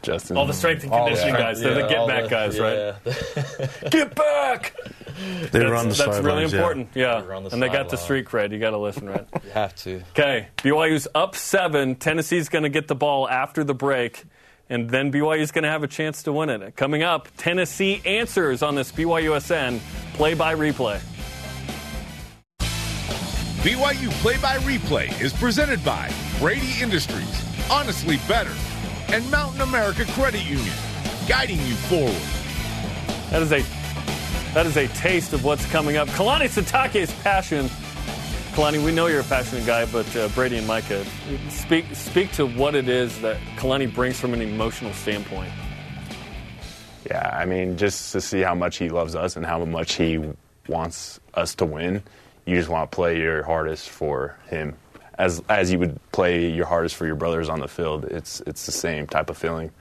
[0.04, 0.38] Justin.
[0.38, 1.60] All the strength and All the conditioning guys.
[1.60, 3.90] They're the get back the- guys, right?
[3.92, 4.76] Get back!
[5.52, 6.60] They That's, run the that's really sidelines, yeah.
[6.60, 6.90] important.
[6.94, 7.22] Yeah.
[7.22, 7.98] They the and they got the sideline.
[7.98, 8.52] street cred.
[8.52, 9.26] You got to listen, right?
[9.44, 10.04] you have to.
[10.12, 11.96] Okay, BYU's up seven.
[11.96, 14.26] Tennessee's going to get the ball after the break,
[14.70, 16.76] and then BYU's going to have a chance to win it.
[16.76, 19.80] Coming up, Tennessee answers on this BYUSN
[20.14, 21.02] play by replay.
[23.66, 28.54] BYU Play by Replay is presented by Brady Industries, Honestly Better,
[29.08, 30.76] and Mountain America Credit Union,
[31.28, 32.14] guiding you forward.
[33.32, 33.64] That is a
[34.54, 36.08] that is a taste of what's coming up.
[36.10, 37.66] Kalani Sitake's passion.
[38.54, 41.04] Kalani, we know you're a passionate guy, but uh, Brady and Micah,
[41.50, 45.52] speak speak to what it is that Kalani brings from an emotional standpoint.
[47.08, 50.20] Yeah, I mean, just to see how much he loves us and how much he
[50.68, 52.04] wants us to win,
[52.46, 54.76] you just want to play your hardest for him.
[55.18, 58.66] As as you would play your hardest for your brothers on the field, it's it's
[58.66, 59.72] the same type of feeling.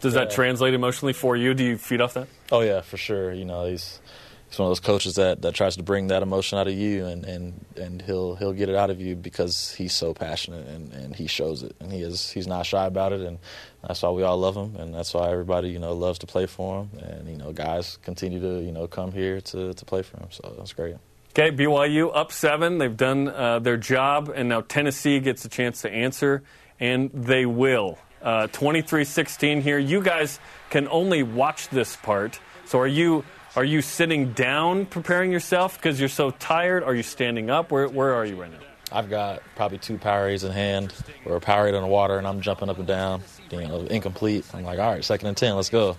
[0.00, 1.54] Does that translate emotionally for you?
[1.54, 2.28] Do you feed off that?
[2.52, 3.32] Oh yeah, for sure.
[3.32, 4.00] You know, he's
[4.48, 7.06] he's one of those coaches that, that tries to bring that emotion out of you,
[7.06, 10.92] and, and, and he'll he'll get it out of you because he's so passionate and,
[10.92, 13.38] and he shows it, and he is he's not shy about it, and
[13.86, 16.46] that's why we all love him, and that's why everybody you know loves to play
[16.46, 20.02] for him, and you know guys continue to you know come here to, to play
[20.02, 20.96] for him, so that's great.
[21.38, 22.78] Okay, BYU up seven.
[22.78, 26.42] They've done uh, their job, and now Tennessee gets a chance to answer,
[26.80, 27.96] and they will.
[28.20, 29.78] Uh, 23-16 here.
[29.78, 32.40] You guys can only watch this part.
[32.64, 33.24] So are you
[33.54, 36.82] are you sitting down preparing yourself because you're so tired?
[36.82, 37.70] Are you standing up?
[37.70, 38.58] Where where are you right now?
[38.90, 40.92] I've got probably two Powerades in hand
[41.24, 43.22] or a Powerade in the water, and I'm jumping up and down.
[43.52, 44.44] You know, incomplete.
[44.52, 45.98] I'm like, all right, second and ten, let's go.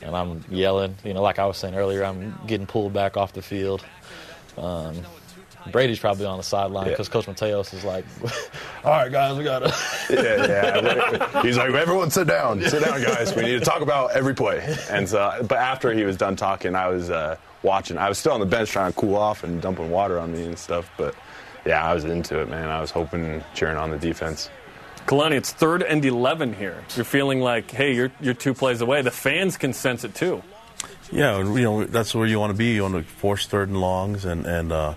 [0.00, 0.96] And I'm yelling.
[1.04, 3.84] You know, like I was saying earlier, I'm getting pulled back off the field.
[4.58, 4.96] Um,
[5.72, 6.92] Brady's probably on the sideline Yeah.
[6.92, 8.04] because Coach Mateos is like,
[8.84, 9.74] all right, guys, we got to.
[10.10, 11.42] yeah, yeah.
[11.42, 13.34] He's like, everyone sit down, sit down, guys.
[13.34, 14.76] We need to talk about every play.
[14.88, 17.98] And so, but after he was done talking, I was uh, watching.
[17.98, 20.44] I was still on the bench trying to cool off and dumping water on me
[20.44, 20.90] and stuff.
[20.96, 21.14] But
[21.66, 22.70] yeah, I was into it, man.
[22.70, 24.48] I was hoping, cheering on the defense.
[25.06, 26.82] Kalani, it's third and 11 here.
[26.94, 29.02] You're feeling like, hey, you're, you're two plays away.
[29.02, 30.42] The fans can sense it too.
[31.10, 32.74] Yeah, you know that's where you want to be.
[32.74, 34.94] You want to force third and longs, and and uh,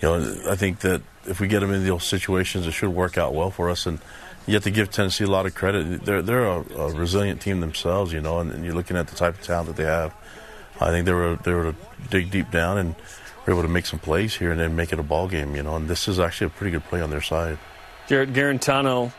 [0.00, 3.18] you know I think that if we get them in those situations, it should work
[3.18, 3.86] out well for us.
[3.86, 4.00] And
[4.46, 6.04] you have to give Tennessee a lot of credit.
[6.04, 9.16] They're they're a, a resilient team themselves, you know, and, and you're looking at the
[9.16, 10.14] type of talent that they have.
[10.80, 11.74] I think they were they were to
[12.10, 12.94] dig deep down and
[13.46, 15.62] were able to make some plays here and then make it a ball game, you
[15.62, 15.76] know.
[15.76, 17.58] And this is actually a pretty good play on their side.
[18.08, 19.12] Jarrett Guarantano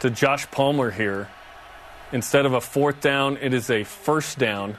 [0.00, 1.28] to Josh Palmer here.
[2.10, 4.78] Instead of a fourth down, it is a first down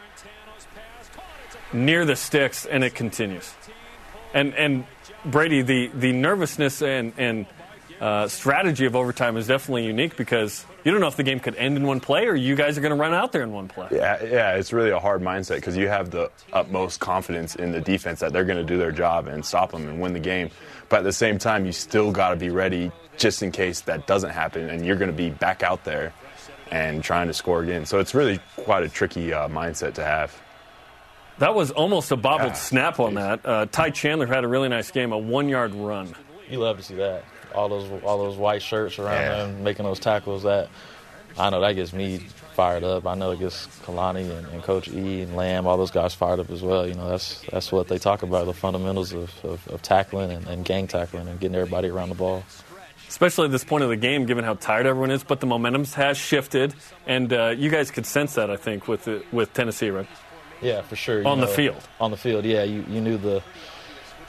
[1.73, 3.53] near the sticks, and it continues.
[4.34, 4.86] And and
[5.25, 7.45] Brady, the, the nervousness and and
[7.99, 11.55] uh, strategy of overtime is definitely unique because you don't know if the game could
[11.55, 13.67] end in one play or you guys are going to run out there in one
[13.67, 13.89] play.
[13.91, 17.82] Yeah, yeah, it's really a hard mindset because you have the utmost confidence in the
[17.82, 20.49] defense that they're going to do their job and stop them and win the game.
[20.88, 24.08] But at the same time, you still got to be ready just in case that
[24.08, 26.13] doesn't happen, and you're going to be back out there
[26.71, 27.86] and trying to score again.
[27.86, 30.39] So it's really quite a tricky uh, mindset to have.
[31.39, 32.54] That was almost a bobbled Yeah.
[32.54, 33.45] snap on that.
[33.45, 36.13] Uh, Ty Chandler had a really nice game, a one yard run.
[36.49, 37.23] You love to see that.
[37.56, 39.36] All those all those white shirts around Yeah.
[39.45, 40.43] them making those tackles.
[40.43, 40.69] That
[41.38, 42.17] I know that gets me
[42.56, 43.08] fired up.
[43.08, 46.39] I know it gets Kalani and, and Coach E and Lamb, all those guys fired
[46.39, 46.86] up as well.
[46.86, 50.45] You know, that's that's what they talk about, the fundamentals of, of, of tackling and,
[50.47, 52.43] and gang tackling and getting everybody around the ball.
[53.08, 55.23] especially at this point of the game, given how tired everyone is.
[55.23, 56.73] But the momentum has shifted,
[57.08, 60.06] and uh, you guys could sense that, I think, with the, with Tennessee, right?
[60.61, 61.21] Yeah, for sure.
[61.21, 61.87] You On the field.
[61.99, 62.63] On the field, yeah.
[62.63, 63.41] You you knew the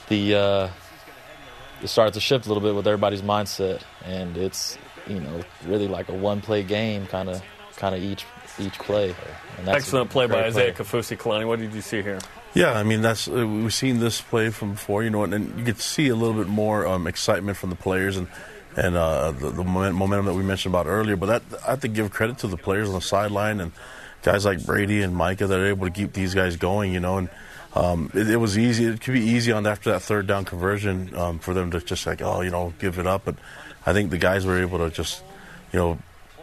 [0.09, 0.69] the uh,
[1.83, 5.89] it started to shift a little bit with everybody's mindset, and it's you know really
[5.89, 7.43] like a one play game, kind of
[7.77, 8.25] kind of each
[8.59, 9.15] each play.
[9.59, 10.85] And that's Excellent play by Isaiah play.
[10.85, 11.17] Kaufusi.
[11.17, 12.19] Kalani, what did you see here?
[12.55, 15.59] Yeah, I mean that's uh, we've seen this play from before, you know, and, and
[15.59, 18.29] you could see a little bit more um, excitement from the players and
[18.77, 21.17] and uh, the, the momentum that we mentioned about earlier.
[21.17, 23.73] But that I have to give credit to the players on the sideline and
[24.23, 27.19] guys like Brady and Micah that are able to keep these guys going, you know.
[27.19, 27.29] And
[27.75, 28.87] um, it, it was easy.
[28.87, 32.07] It could be easy on after that third down conversion um, for them to just
[32.07, 33.25] like, oh, you know, give it up.
[33.25, 33.37] But
[33.87, 35.23] I think the guys were able to just,
[35.73, 35.99] you know,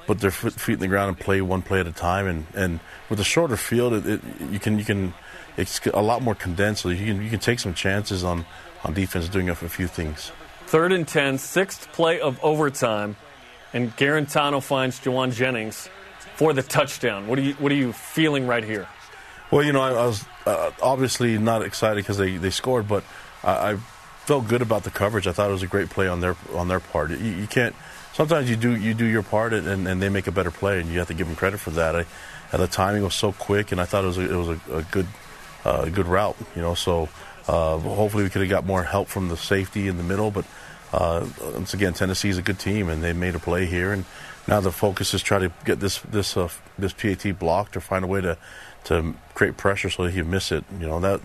[0.06, 2.28] put their feet in the ground and play one play at a time.
[2.28, 5.14] And, and with a shorter field, it, it, you can you can
[5.58, 6.84] it's a lot more condensed.
[6.84, 8.46] So you can you can take some chances on
[8.84, 10.32] on defense doing a few things.
[10.68, 13.16] Third and 10, sixth play of overtime,
[13.74, 15.90] and Guarantano finds Jauan Jennings
[16.38, 17.28] for the touchdown.
[17.28, 18.88] What are you What are you feeling right here?
[19.52, 23.04] Well, you know, I, I was uh, obviously not excited because they, they scored, but
[23.44, 23.76] I, I
[24.26, 25.26] felt good about the coverage.
[25.26, 27.12] I thought it was a great play on their on their part.
[27.12, 27.76] You, you can't
[28.14, 30.90] sometimes you do you do your part and, and they make a better play, and
[30.90, 31.96] you have to give them credit for that.
[31.96, 32.06] I,
[32.52, 34.78] at the timing was so quick, and I thought it was a, it was a,
[34.78, 35.08] a good
[35.66, 36.38] uh, good route.
[36.56, 37.10] You know, so
[37.48, 40.32] uh, hopefully we could have got more help from the safety in the middle.
[40.32, 40.46] But
[40.94, 43.92] uh, once again, Tennessee is a good team, and they made a play here.
[43.92, 44.06] And
[44.48, 48.04] now the focus is try to get this this uh, this PAT blocked or find
[48.04, 48.38] a way to
[48.86, 50.64] to create pressure so that he miss it.
[50.80, 51.22] You know that.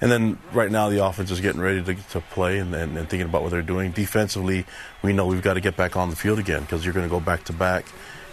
[0.00, 3.08] And then right now the offense is getting ready to, to play and, and, and
[3.08, 3.92] thinking about what they're doing.
[3.92, 4.66] Defensively,
[5.02, 7.10] we know we've got to get back on the field again because you're going to
[7.10, 7.86] go back to back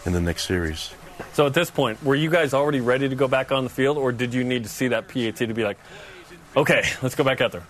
[0.06, 0.94] in the next series.
[1.32, 3.98] So at this point, were you guys already ready to go back on the field,
[3.98, 5.78] or did you need to see that PAT to be like,
[6.58, 7.64] okay, let's go back out there?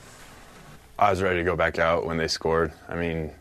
[0.97, 2.71] I was ready to go back out when they scored.
[2.87, 3.31] I mean,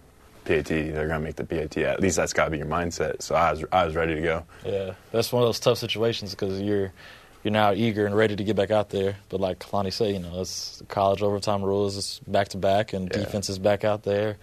[0.44, 1.76] PAT, they're going to make the PAT.
[1.78, 3.22] At least that's got to be your mindset.
[3.22, 4.44] So I was, I was ready to go.
[4.64, 6.92] Yeah, that's one of those tough situations because you're
[7.44, 9.16] you're now eager and ready to get back out there.
[9.28, 11.96] But like Kalani said, you know, it's college overtime rules.
[11.96, 13.18] It's back to back, and Yeah.
[13.18, 14.36] defense is back out there.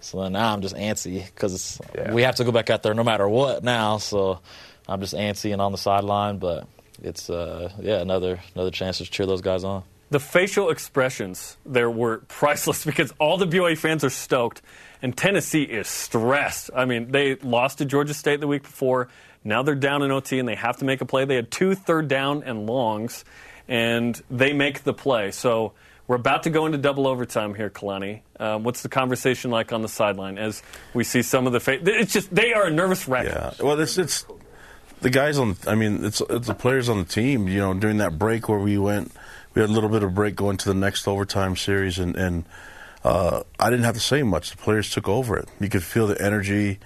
[0.00, 2.12] So then now I'm just antsy because Yeah.
[2.14, 3.98] we have to go back out there no matter what now.
[3.98, 4.40] So
[4.88, 6.38] I'm just antsy and on the sideline.
[6.38, 6.66] But
[7.02, 9.82] it's uh, yeah another another chance to cheer those guys on.
[10.10, 14.62] The facial expressions there were priceless because all the BYU fans are stoked,
[15.02, 16.70] and Tennessee is stressed.
[16.74, 19.08] I mean, they lost to Georgia State the week before.
[19.44, 21.24] Now they're down in OT and they have to make a play.
[21.24, 23.24] They had two third down and longs,
[23.68, 25.30] and they make the play.
[25.30, 25.72] So
[26.06, 28.22] we're about to go into double overtime here, Kalani.
[28.40, 30.62] Um, what's the conversation like on the sideline as
[30.94, 33.26] we see some of the fa- It's just they are a nervous wreck.
[33.26, 34.26] Yeah, well, it's it's
[35.00, 35.56] the guys on.
[35.66, 37.46] I mean, it's it's the players on the team.
[37.46, 39.12] You know, during that break where we went,
[39.54, 42.44] we had a little bit of break going to the next overtime series, and and
[43.04, 44.50] uh, I didn't have to say much.
[44.50, 45.48] The players took over it.
[45.60, 46.78] You could feel the energy.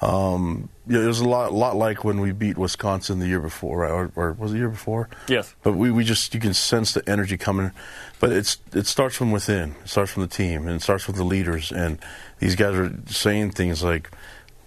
[0.00, 3.78] Um, yeah, it was a lot lot like when we beat Wisconsin the year before,
[3.80, 3.90] right?
[3.90, 5.08] or, or was it the year before?
[5.26, 5.54] Yes.
[5.62, 7.72] But we, we just you can sense the energy coming,
[8.20, 9.74] but it's it starts from within.
[9.82, 11.72] It starts from the team and it starts with the leaders.
[11.72, 11.98] And
[12.38, 14.10] these guys are saying things like,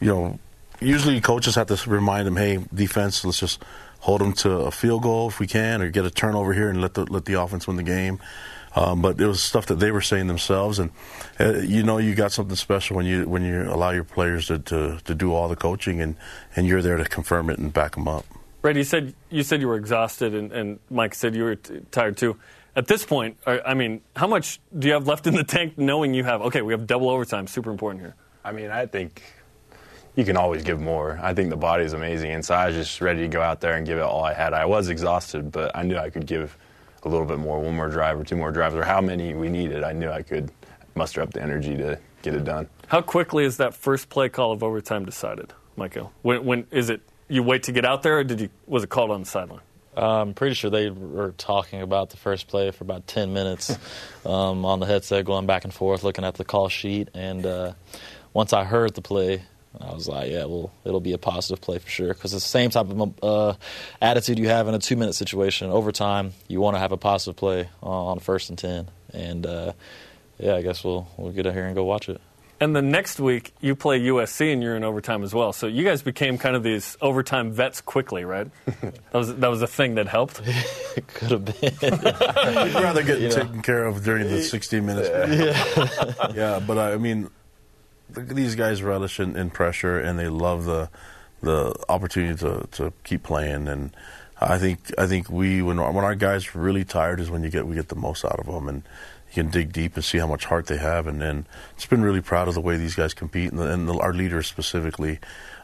[0.02, 0.40] you know,
[0.82, 3.64] usually coaches have to remind them, hey, defense, let's just
[4.00, 6.82] hold them to a field goal if we can, or get a turnover here and
[6.82, 8.20] let the let the offense win the game.
[8.76, 10.92] Um, but it was stuff that they were saying themselves, and
[11.40, 14.60] uh, you know you got something special when you when you allow your players to,
[14.60, 16.16] to, to do all the coaching, and,
[16.56, 18.26] and you're there to confirm it and back them up.
[18.62, 21.82] Brady, you said you said you were exhausted, and, and Mike said you were t-
[21.92, 22.38] tired too.
[22.74, 25.78] At this point, I I mean, how much do you have left in the tank,
[25.78, 28.16] knowing you have okay, we have double overtime, super important here.
[28.44, 29.22] I mean, I think
[30.16, 31.20] you can always give more.
[31.22, 33.60] I think the body is amazing, and so I was just ready to go out
[33.60, 34.54] there and give it all I had.
[34.54, 36.58] I was exhausted, but I knew I could give
[37.04, 39.50] a little bit more, one more drive or two more drives, or how many we
[39.50, 39.84] needed.
[39.84, 40.52] I knew I could
[40.96, 42.68] muster up the energy to get it done.
[42.88, 46.12] How quickly is that first play call of overtime decided, Michael?
[46.22, 47.02] When, when is it?
[47.28, 49.62] You wait to get out there, or did you was it called on the sideline?
[49.96, 53.78] I'm pretty sure they were talking about the first play for about 10 minutes
[54.26, 57.10] um, on the headset, going back and forth, looking at the call sheet.
[57.14, 57.74] And uh,
[58.34, 59.44] once I heard the play,
[59.80, 62.10] I was like, yeah, well, it'll be a positive play for sure.
[62.10, 63.54] Because it's the same type of uh,
[64.02, 65.70] attitude you have in a two minute situation.
[65.70, 68.90] Overtime, you want to have a positive play on first and 10.
[69.14, 69.74] And uh,
[70.38, 72.20] yeah, I guess we'll, we'll get out here and go watch it.
[72.62, 75.52] And the next week you play USC, and you're in overtime as well.
[75.52, 78.52] So you guys became kind of these overtime vets quickly, right?
[78.82, 80.42] that was that was a thing that helped.
[80.94, 81.74] It could have been.
[81.82, 85.10] I'd rather get taken care of during the 60 minutes.
[85.10, 87.32] Yeah, yeah but I mean, th-
[88.14, 90.90] these guys relish in, in pressure and they love the
[91.42, 93.68] the opportunity to, to keep playing.
[93.68, 93.96] And
[94.40, 97.50] I think I think we when our- when our guys really tired is when you
[97.50, 98.84] get we get the most out of them and.
[99.34, 101.46] You can dig deep and see how much heart they have, and then
[101.78, 104.12] it's been really proud of the way these guys compete, and, the, and the, our
[104.12, 105.20] leaders specifically.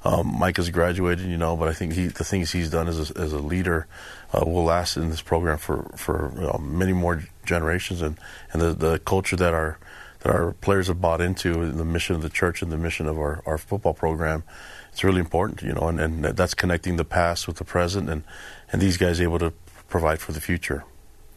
[0.05, 3.11] Um, Mike has graduated, you know, but I think he, the things he's done as
[3.11, 3.85] a, as a leader
[4.33, 8.17] uh, will last in this program for for you know, many more generations, and,
[8.53, 9.77] and the, the culture that our
[10.27, 13.17] that our players have bought into, the mission of the church and the mission of
[13.17, 14.43] our, our football program,
[14.91, 18.23] it's really important, you know, and, and that's connecting the past with the present, and,
[18.69, 19.53] and these guys able to
[19.87, 20.83] provide for the future.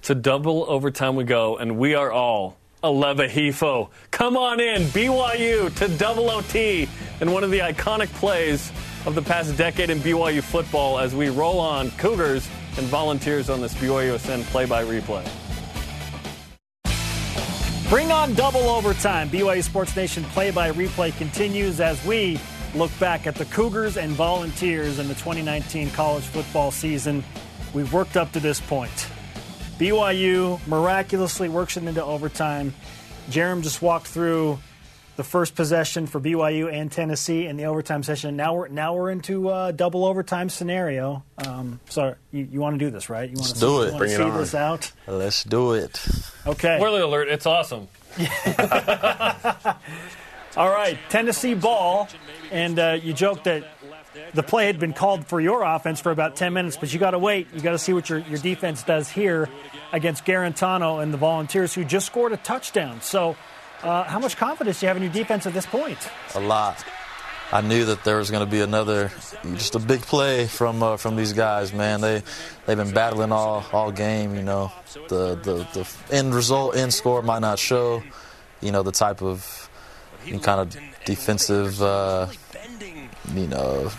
[0.03, 3.91] To double overtime we go, and we are all Aleva Hifo.
[4.11, 6.89] Come on in, BYU to double OT
[7.21, 8.73] in one of the iconic plays
[9.07, 13.61] of the past decade in BYU football as we roll on Cougars and volunteers on
[13.61, 15.29] this BYU SN play by replay.
[17.91, 19.29] Bring on double overtime.
[19.31, 22.39] BYU Sports Nation play by replay continues as we
[22.73, 27.25] look back at the Cougars and Volunteers in the 2019 college football season.
[27.75, 29.09] We've worked up to this point.
[29.81, 32.73] BYU miraculously works it into overtime.
[33.29, 34.61] Jarom just walked through
[35.21, 38.37] the first possession for BYU and Tennessee in the overtime session.
[38.37, 41.23] Now we're now we're into a double overtime scenario.
[41.37, 43.29] Um, so you, you want to do this, right?
[43.29, 43.99] You want Let's to do it.
[43.99, 44.39] Bring to it on.
[44.39, 44.91] this out?
[45.07, 46.03] Let's do it.
[46.47, 46.79] Okay.
[46.79, 47.89] Spoiler alert, it's awesome.
[50.57, 52.09] All right, Tennessee ball,
[52.51, 53.69] and uh, you joked that
[54.33, 57.11] the play had been called for your offense for about 10 minutes, but you got
[57.11, 57.49] to wait.
[57.55, 59.51] You got to see what your, your defense does here
[59.93, 63.03] against Guarantano and the Volunteers, who just scored a touchdown.
[63.03, 63.37] So,
[63.83, 65.99] uh, how much confidence do you have in your defense at this point?
[66.35, 66.85] A lot.
[67.53, 69.11] I knew that there was going to be another,
[69.55, 71.73] just a big play from uh, from these guys.
[71.73, 72.23] Man, they
[72.65, 74.37] they've been battling all all game.
[74.37, 74.73] You know,
[75.09, 78.03] the the the end result, end score might not show.
[78.61, 79.69] You know, the type of
[80.43, 81.83] kind of defensive.
[81.83, 82.29] Uh,
[83.35, 83.91] you know,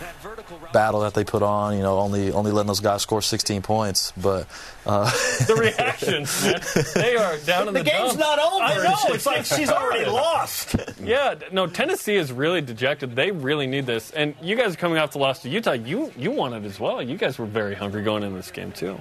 [0.73, 1.75] battle that they put on.
[1.75, 4.47] You know, only only letting those guys score 16 points, but
[4.85, 5.05] uh,
[5.47, 6.61] the reactions, man,
[6.95, 7.79] they are down in the.
[7.83, 8.17] The game's dumps.
[8.19, 8.63] not over.
[8.63, 9.13] I know.
[9.13, 10.75] It's like she's already lost.
[11.03, 13.15] Yeah, no, Tennessee is really dejected.
[13.15, 14.11] They really need this.
[14.11, 16.79] And you guys are coming off the loss to Utah, you you won it as
[16.79, 17.01] well.
[17.01, 18.99] You guys were very hungry going into this game too.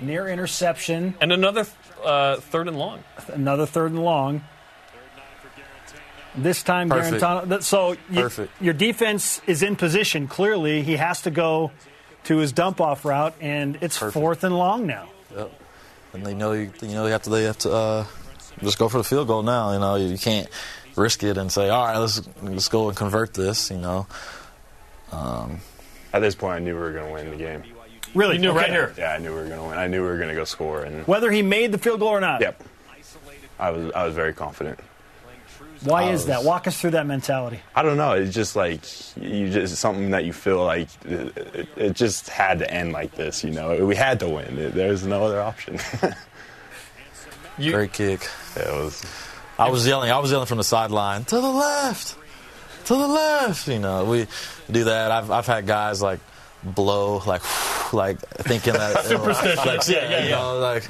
[0.00, 1.66] Near interception, And another
[2.04, 3.02] uh, third and long.
[3.28, 4.44] another third and long.
[6.42, 7.22] This time, Perfect.
[7.22, 7.62] Guarantano.
[7.62, 8.30] So you,
[8.60, 10.28] your defense is in position.
[10.28, 11.70] Clearly, he has to go
[12.24, 14.14] to his dump off route, and it's Perfect.
[14.14, 15.08] fourth and long now.
[15.36, 15.52] Yep.
[16.14, 16.70] And they know you.
[16.82, 17.30] You know you have to.
[17.30, 18.06] They have to uh,
[18.62, 19.72] just go for the field goal now.
[19.72, 20.48] You know you can't
[20.96, 23.70] risk it and say, all right, let's let's go and convert this.
[23.70, 24.06] You know.
[25.12, 25.60] Um,
[26.12, 27.62] At this point, I knew we were going to win the game.
[28.14, 28.58] Really, You knew Okay.
[28.60, 28.94] right here.
[28.96, 29.78] Yeah, I knew we were going to win.
[29.78, 32.08] I knew we were going to go score, and whether he made the field goal
[32.08, 32.40] or not.
[32.40, 32.62] yep,
[33.58, 34.80] I was I was very confident.
[35.84, 36.42] Why I is that?
[36.44, 37.60] Walk us through that mentality.
[37.74, 38.12] I don't know.
[38.12, 38.80] It's just like
[39.16, 43.14] you just something that you feel like it, it, it just had to end like
[43.14, 43.44] this.
[43.44, 44.58] You know, we had to win.
[44.58, 45.78] It, there's no other option.
[47.60, 48.20] You, great kick.
[48.54, 49.04] it was.
[49.58, 50.12] I was yelling.
[50.12, 52.14] I was yelling from the sideline to the left,
[52.84, 53.66] to the left.
[53.66, 54.28] You know, we
[54.70, 55.10] do that.
[55.10, 56.20] I've I've had guys like
[56.62, 57.42] blow like
[57.92, 59.66] like thinking that Superstitious.
[59.66, 60.36] Like, Yeah, yeah, you yeah.
[60.36, 60.84] know, like,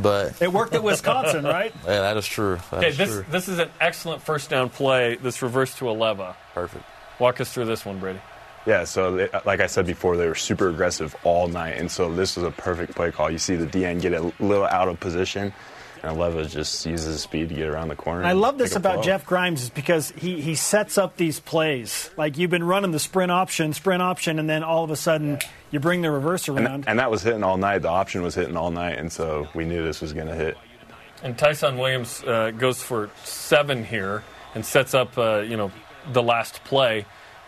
[0.00, 1.72] but It worked at Wisconsin, right?
[1.84, 2.58] yeah, that is true.
[2.70, 3.24] That Okay, is this true.
[3.30, 5.16] this is an excellent first down play.
[5.16, 6.34] This reverse to Aleva.
[6.54, 6.84] Perfect.
[7.18, 8.20] Walk us through this one, Brady.
[8.66, 12.12] Yeah, so they, like I said before, they were super aggressive all night, and so
[12.14, 13.30] this was a perfect play call.
[13.30, 15.52] You see the DN get a little out of position,
[16.02, 18.24] and Leva just uses his speed to get around the corner.
[18.24, 19.04] I love this about.
[19.04, 22.10] Jeff Grimes is because he, he sets up these plays.
[22.16, 25.38] Like you've been running the sprint option, sprint option, and then all of a sudden
[25.70, 26.66] you bring the reverse around.
[26.66, 27.80] And, and that was hitting all night.
[27.80, 30.56] The option was hitting all night, and so we knew this was going to hit.
[31.22, 34.22] And Tyson Williams uh, goes for seven here
[34.54, 35.72] and sets up, uh, you know,
[36.12, 37.06] the last play.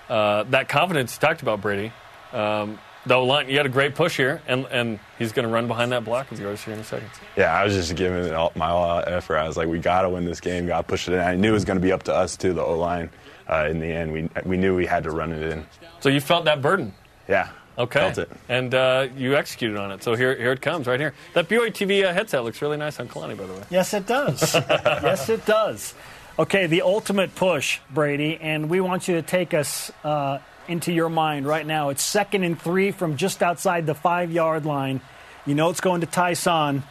[0.09, 1.93] Uh, that confidence you talked about, Brady.
[2.33, 5.67] Um, the line, you had a great push here, and and he's going to run
[5.69, 7.09] behind that block of yours here in a second.
[7.37, 9.39] Yeah, I was just giving it all, my all out effort.
[9.39, 10.67] I was like, we got to win this game.
[10.67, 11.21] Got to push it in.
[11.21, 12.53] I knew it was going to be up to us too.
[12.53, 13.11] The O line.
[13.49, 15.67] Uh, in the end, we we knew we had to run it in.
[15.99, 16.95] So you felt that burden.
[17.29, 17.49] Yeah.
[17.79, 17.99] Okay.
[18.01, 18.31] Felt it.
[18.49, 20.03] And uh, you executed on it.
[20.03, 21.15] So here, here it comes right here.
[21.35, 23.63] That BYU TV uh, headset looks really nice on Kalani, by the way.
[23.71, 24.55] yes, it does.
[24.55, 25.95] yes, it does.
[26.39, 30.39] Okay, the ultimate push, Brady, and we want you to take us uh,
[30.71, 31.89] into your mind right now.
[31.91, 35.01] It's second and three from just outside the five yard line.
[35.47, 36.85] You know it's going to Tyson.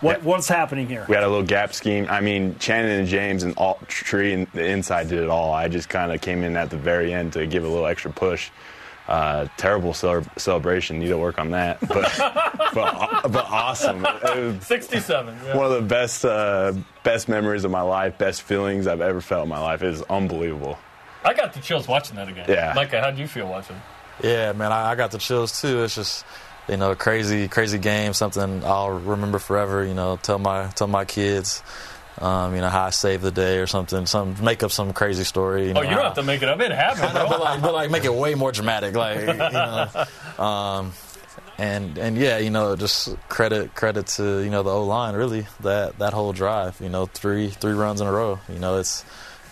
[0.00, 0.28] What, Yeah.
[0.28, 1.06] What's happening here?
[1.08, 2.06] We had a little gap scheme.
[2.08, 5.52] I mean, Shannon and James and all, Tree and the inside did it all.
[5.52, 8.10] I just kind of came in at the very end to give a little extra
[8.10, 8.50] push.
[9.08, 10.98] Uh, terrible cele- celebration.
[10.98, 11.78] Need to work on that.
[11.86, 12.12] But
[12.74, 14.04] but, but awesome.
[14.60, 15.38] 67.
[15.44, 15.56] yeah.
[15.56, 16.72] one of the best uh,
[17.04, 18.18] best memories of my life.
[18.18, 19.82] Best feelings I've ever felt in my life.
[19.82, 20.78] It is unbelievable.
[21.26, 22.46] I got the chills watching that again.
[22.48, 22.72] Yeah.
[22.74, 23.76] Micah, how do you feel watching?
[24.22, 25.82] Yeah, man, I, I got the chills too.
[25.82, 26.24] It's just,
[26.68, 28.12] you know, crazy, crazy game.
[28.14, 29.84] Something I'll remember forever.
[29.84, 31.62] You know, tell my tell my kids,
[32.20, 34.06] um, you know, how I saved the day or something.
[34.06, 35.66] Some make up some crazy story.
[35.66, 36.60] You know, Oh, you don't have to make it up.
[36.60, 38.94] It happened, but like, but like make it way more dramatic.
[38.94, 40.06] Like, you know,
[40.42, 40.92] um,
[41.58, 45.46] and and yeah, you know, just credit credit to you know the O line really
[45.60, 46.80] that that whole drive.
[46.80, 48.38] You know, three three runs in a row.
[48.48, 49.04] You know, it's.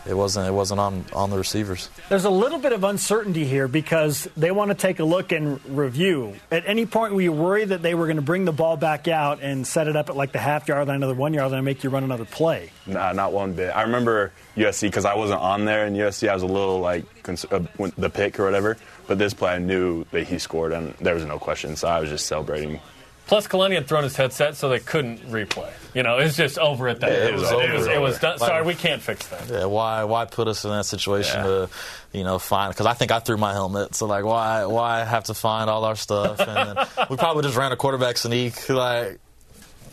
[0.06, 0.46] It wasn't.
[0.48, 1.88] It wasn't on, on the receivers.
[2.08, 5.64] There's a little bit of uncertainty here because they want to take a look and
[5.66, 6.34] review.
[6.50, 9.08] At any point, were you worried that they were going to bring the ball back
[9.08, 11.50] out and set it up at like the half yard line or the one yard
[11.50, 12.70] line and make you run another play?
[12.86, 13.70] Nah, not one bit.
[13.70, 16.28] I remember USC because I wasn't on there in USC.
[16.28, 17.64] I was a little like cons- uh,
[17.96, 18.76] the pick or whatever.
[19.06, 21.76] But this play, I knew that he scored, and there was no question.
[21.76, 22.80] So I was just celebrating.
[23.26, 25.72] Plus, Kalani had thrown his headset, so they couldn't replay.
[25.94, 27.10] You know, it's just over at that.
[27.10, 27.96] It It was was, it was, over.
[27.96, 28.38] it was done.
[28.38, 29.48] Sorry, we can't fix that.
[29.48, 31.44] Yeah, why why put us in that situation Yeah.
[31.44, 31.68] to,
[32.12, 32.70] you know, find?
[32.72, 35.84] Because I think I threw my helmet, so like, why why have to find all
[35.84, 36.38] our stuff?
[36.40, 39.18] And then we probably just ran a quarterback sneak, like,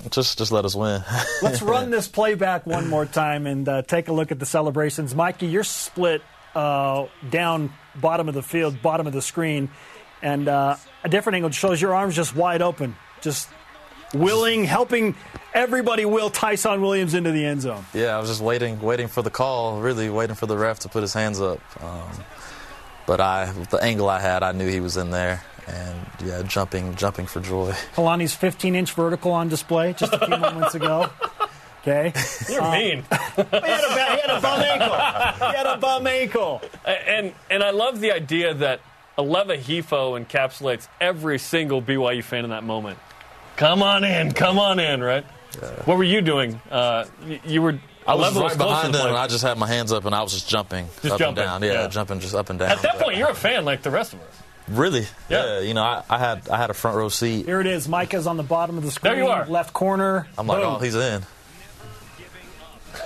[0.09, 1.01] just just let us win.
[1.41, 4.45] Let's run this play back one more time and uh, take a look at the
[4.45, 5.15] celebrations.
[5.15, 6.21] Mikey, you're split
[6.55, 9.69] uh, down bottom of the field, bottom of the screen,
[10.21, 13.47] and uh, a different angle shows your arms just wide open, just
[14.13, 15.15] willing, helping
[15.53, 17.85] everybody will Tyson Williams into the end zone.
[17.93, 20.89] Yeah, I was just waiting, waiting for the call, really waiting for the ref to
[20.89, 21.59] put his hands up.
[21.83, 22.23] Um,
[23.05, 26.95] but I, the angle I had, I knew he was in there, and yeah, jumping,
[26.95, 27.71] jumping for joy.
[27.95, 31.09] Kalani's 15-inch vertical on display just a few moments ago.
[31.81, 32.13] Okay,
[32.47, 33.03] You're mean.
[33.09, 35.47] he, had a, ba- he had a bum ankle.
[35.47, 36.61] He had a bum ankle.
[36.85, 38.81] and and I love the idea that
[39.17, 42.99] Aleva Hifo encapsulates every single BYU fan in that moment.
[43.61, 45.23] Come on in, come on in, right?
[45.85, 46.59] What were you doing?
[46.71, 47.05] Uh,
[47.45, 47.79] you were.
[48.07, 49.09] I was right close to behind the him, play.
[49.11, 51.43] and I just had my hands up, and I was just jumping, Just up jumping,
[51.43, 51.61] and down.
[51.61, 51.87] Yeah, yeah.
[51.87, 52.71] jumping just up and down.
[52.71, 54.41] At that point, you're a fan like the rest of us.
[54.67, 55.45] really, Yeah.
[55.45, 55.59] yeah.
[55.59, 57.45] You know, I, I had I had a front row seat.
[57.45, 57.87] Here it is.
[57.87, 59.13] Micah's on the bottom of the screen.
[59.13, 59.45] There you are.
[59.45, 60.27] Left corner.
[60.39, 60.73] I'm like, Boom.
[60.77, 61.21] oh, he's in.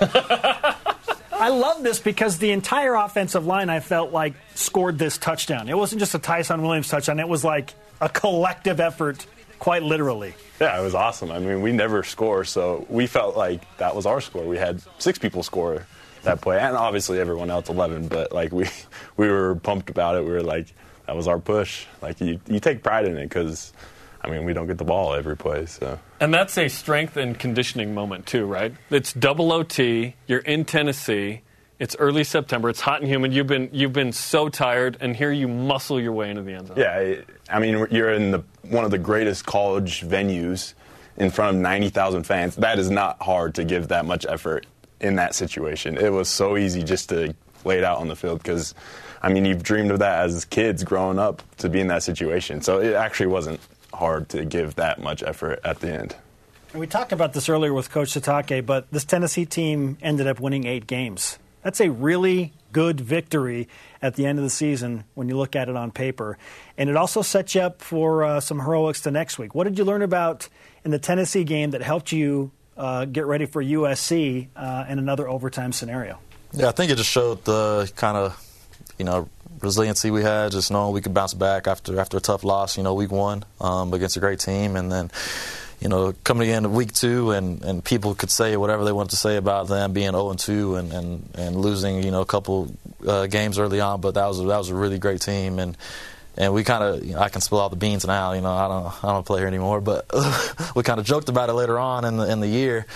[0.00, 5.68] I love this because the entire offensive line, I felt like, scored this touchdown.
[5.68, 9.26] It wasn't just a Tyson Williams touchdown, it was like a collective effort,
[9.58, 10.34] quite literally.
[10.60, 11.30] Yeah, it was awesome.
[11.30, 14.44] I mean, we never score, so we felt like that was our score.
[14.44, 15.86] We had six people score
[16.22, 18.08] that play, and obviously everyone else 11.
[18.08, 18.66] But like we,
[19.16, 20.24] we were pumped about it.
[20.24, 20.72] We were like,
[21.06, 21.86] that was our push.
[22.02, 23.72] Like you, you take pride in it because,
[24.22, 25.66] I mean, we don't get the ball every play.
[25.66, 28.74] So And that's a strength and conditioning moment too, right?
[28.90, 30.14] It's double OT.
[30.26, 31.42] You're in Tennessee.
[31.78, 32.70] It's early September.
[32.70, 33.34] It's hot and humid.
[33.34, 36.68] You've been you've been so tired, and here you muscle your way into the end
[36.68, 36.76] zone.
[36.78, 37.16] yeah,
[37.50, 40.72] I mean, you're in the one of the greatest college venues
[41.16, 42.56] in front of 90,000 fans.
[42.56, 44.66] That is not hard to give that much effort
[45.00, 45.96] in that situation.
[45.96, 48.74] It was so easy just to lay it out on the field because,
[49.22, 52.60] I mean, you've dreamed of that as kids growing up to be in that situation.
[52.60, 53.60] So it actually wasn't
[53.92, 56.16] hard to give that much effort at the end.
[56.72, 60.40] And we talked about this earlier with Coach Sitake, but this Tennessee team ended up
[60.40, 61.38] winning eight games.
[61.66, 63.66] That's a really good victory
[64.00, 66.38] at the end of the season when you look at it on paper.
[66.78, 69.52] And it also sets you up for uh, some heroics the next week.
[69.52, 70.48] What did you learn about
[70.84, 75.28] in the Tennessee game that helped you uh, get ready for USC uh, in another
[75.28, 76.20] overtime scenario?
[76.52, 78.40] Yeah, I think it just showed the kind of,
[78.96, 79.28] you know,
[79.60, 82.84] resiliency we had, just knowing we could bounce back after after a tough loss, you
[82.84, 85.10] know, week one um, against a great team, and then,
[85.80, 89.16] you know, coming into week two, and, and people could say whatever they wanted to
[89.16, 92.74] say about them being 0 and 2 and, and, and losing, you know, a couple
[93.06, 95.76] uh, games early on, but that was that was a really great team, and
[96.38, 98.32] and we kind of, you know, I can spill all the beans now.
[98.32, 99.80] You know, I don't, I don't play here anymore.
[99.80, 100.06] But
[100.76, 102.86] we kind of joked about it later on in the in the year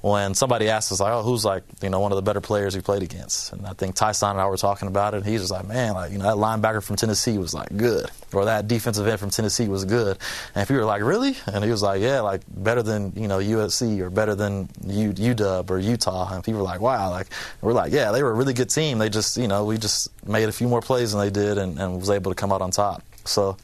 [0.00, 2.74] when somebody asked us like, "Oh, who's like, you know, one of the better players
[2.74, 5.24] we played against?" And I think Tyson and I were talking about it.
[5.24, 8.46] He's just like, "Man, like, you know, that linebacker from Tennessee was like good, or
[8.46, 10.18] that defensive end from Tennessee was good."
[10.54, 13.28] And if you were like, "Really?" and he was like, "Yeah, like better than you
[13.28, 17.28] know USC or better than U, UW or Utah." And people were like, "Wow!" Like
[17.60, 18.98] we're like, "Yeah, they were a really good team.
[18.98, 21.78] They just, you know, we just made a few more plays than they did, and,
[21.78, 23.56] and was able to come out on top." So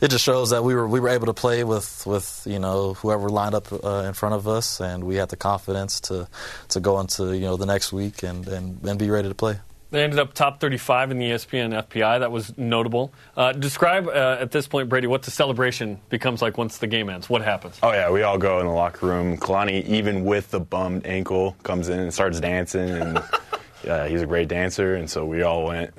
[0.00, 2.94] it just shows that we were we were able to play with with you know
[2.94, 6.28] whoever lined up uh, in front of us, and we had the confidence to
[6.68, 9.58] to go into you know the next week and and, and be ready to play.
[9.90, 12.20] They ended up top 35 in the ESPN FPI.
[12.20, 13.12] That was notable.
[13.36, 17.10] Uh, describe uh, at this point, Brady, what the celebration becomes like once the game
[17.10, 17.28] ends.
[17.28, 17.78] What happens?
[17.82, 19.36] Oh yeah, we all go in the locker room.
[19.36, 23.22] Kalani, even with the bummed ankle, comes in and starts dancing, and
[23.84, 25.92] yeah, he's a great dancer, and so we all went.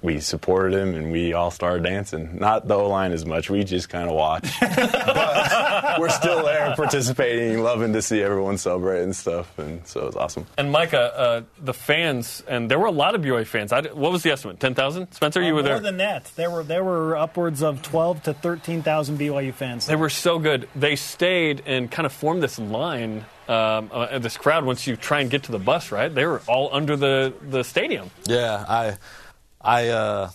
[0.00, 2.38] We supported him, and we all started dancing.
[2.38, 4.54] Not the O line as much; we just kind of watched.
[4.60, 10.06] but we're still there, participating, loving to see everyone celebrate and stuff, and so it
[10.06, 10.46] was awesome.
[10.56, 13.72] And Micah, uh, the fans, and there were a lot of BYU fans.
[13.72, 14.60] I, what was the estimate?
[14.60, 15.12] 10,000?
[15.12, 15.80] Spencer, you were Uh, More there.
[15.80, 16.30] than that.
[16.36, 19.86] There were there were upwards of 12 to 13,000 BYU fans.
[19.86, 20.68] They were so good.
[20.76, 24.64] They stayed and kind of formed this line, um, uh, this crowd.
[24.64, 26.14] Once you try and get to the bus, right?
[26.14, 28.10] They were all under the, the stadium.
[28.26, 28.96] Yeah, I,
[29.68, 30.30] I, uh,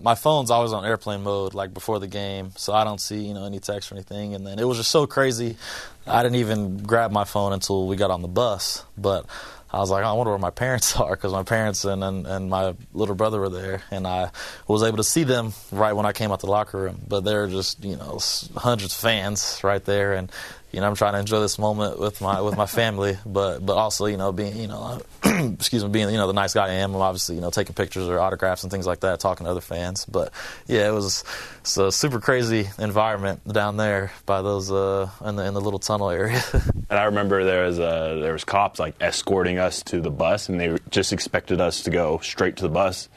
[0.00, 3.32] my phone's always on airplane mode, like before the game, so I don't see you
[3.32, 4.34] know any text or anything.
[4.34, 5.56] And then it was just so crazy,
[6.04, 8.84] I didn't even grab my phone until we got on the bus.
[8.98, 9.26] But
[9.70, 12.50] I was like, I wonder where my parents are, because my parents and, and and
[12.50, 14.30] my little brother were there, and I
[14.66, 17.00] was able to see them right when I came out the locker room.
[17.06, 18.18] But they're just you know
[18.56, 20.30] hundreds of fans right there, and
[20.72, 23.76] you know I'm trying to enjoy this moment with my with my family, but but
[23.76, 26.72] also you know being you know excuse me being you know the nice guy I
[26.74, 29.50] am, I'm obviously you know taking pictures or autographs and things like that, talking to
[29.50, 30.04] other fans.
[30.04, 30.32] But
[30.66, 31.24] yeah, it was
[31.60, 35.78] it's a super crazy environment down there by those uh in the in the little
[35.78, 36.42] tunnel area.
[36.92, 40.50] And I remember there was uh, there was cops like escorting us to the bus,
[40.50, 43.08] and they just expected us to go straight to the bus.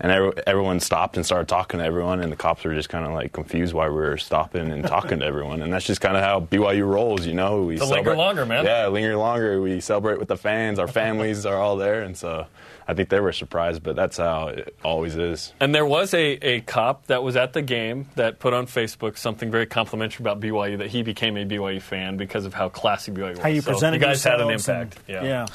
[0.00, 3.04] And every, everyone stopped and started talking to everyone, and the cops were just kind
[3.04, 6.16] of like confused why we were stopping and talking to everyone, and that's just kind
[6.16, 7.62] of how BYU rolls, you know.
[7.62, 8.64] We To linger longer, man.
[8.64, 9.60] Yeah, linger longer.
[9.60, 10.78] We celebrate with the fans.
[10.78, 12.46] Our families are all there, and so
[12.86, 15.52] I think they were surprised, but that's how it always is.
[15.60, 19.18] And there was a, a cop that was at the game that put on Facebook
[19.18, 23.12] something very complimentary about BYU that he became a BYU fan because of how classy
[23.12, 23.38] BYU was.
[23.40, 25.08] How you So presented you guys had an yourselves and- impact.
[25.08, 25.22] yeah.
[25.24, 25.46] yeah.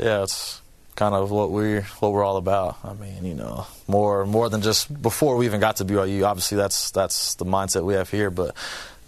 [0.00, 0.62] Yeah, it's
[0.98, 2.76] kind of what we what we're all about.
[2.82, 6.26] I mean, you know, more more than just before we even got to BYU.
[6.26, 8.56] Obviously, that's that's the mindset we have here, but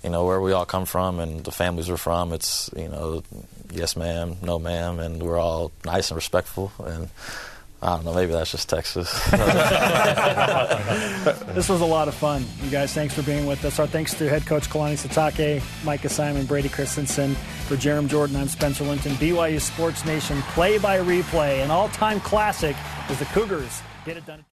[0.05, 2.33] you know where we all come from and the families we're from.
[2.33, 3.25] It's you know,
[3.73, 6.73] yes, ma'am, no, ma'am, and we're all nice and respectful.
[6.79, 7.09] And
[7.83, 9.11] I don't know, maybe that's just Texas.
[11.55, 12.45] This was a lot of fun.
[12.63, 13.79] You guys, thanks for being with us.
[13.79, 17.35] Our thanks to head coach Kalani Sitake, Micah Simon, Brady Christensen.
[17.67, 19.13] For Jarom Jordan, I'm Spencer Linton.
[19.13, 21.63] BYU Sports Nation play by replay.
[21.63, 22.77] An all time classic
[23.11, 24.45] as the Cougars get it done.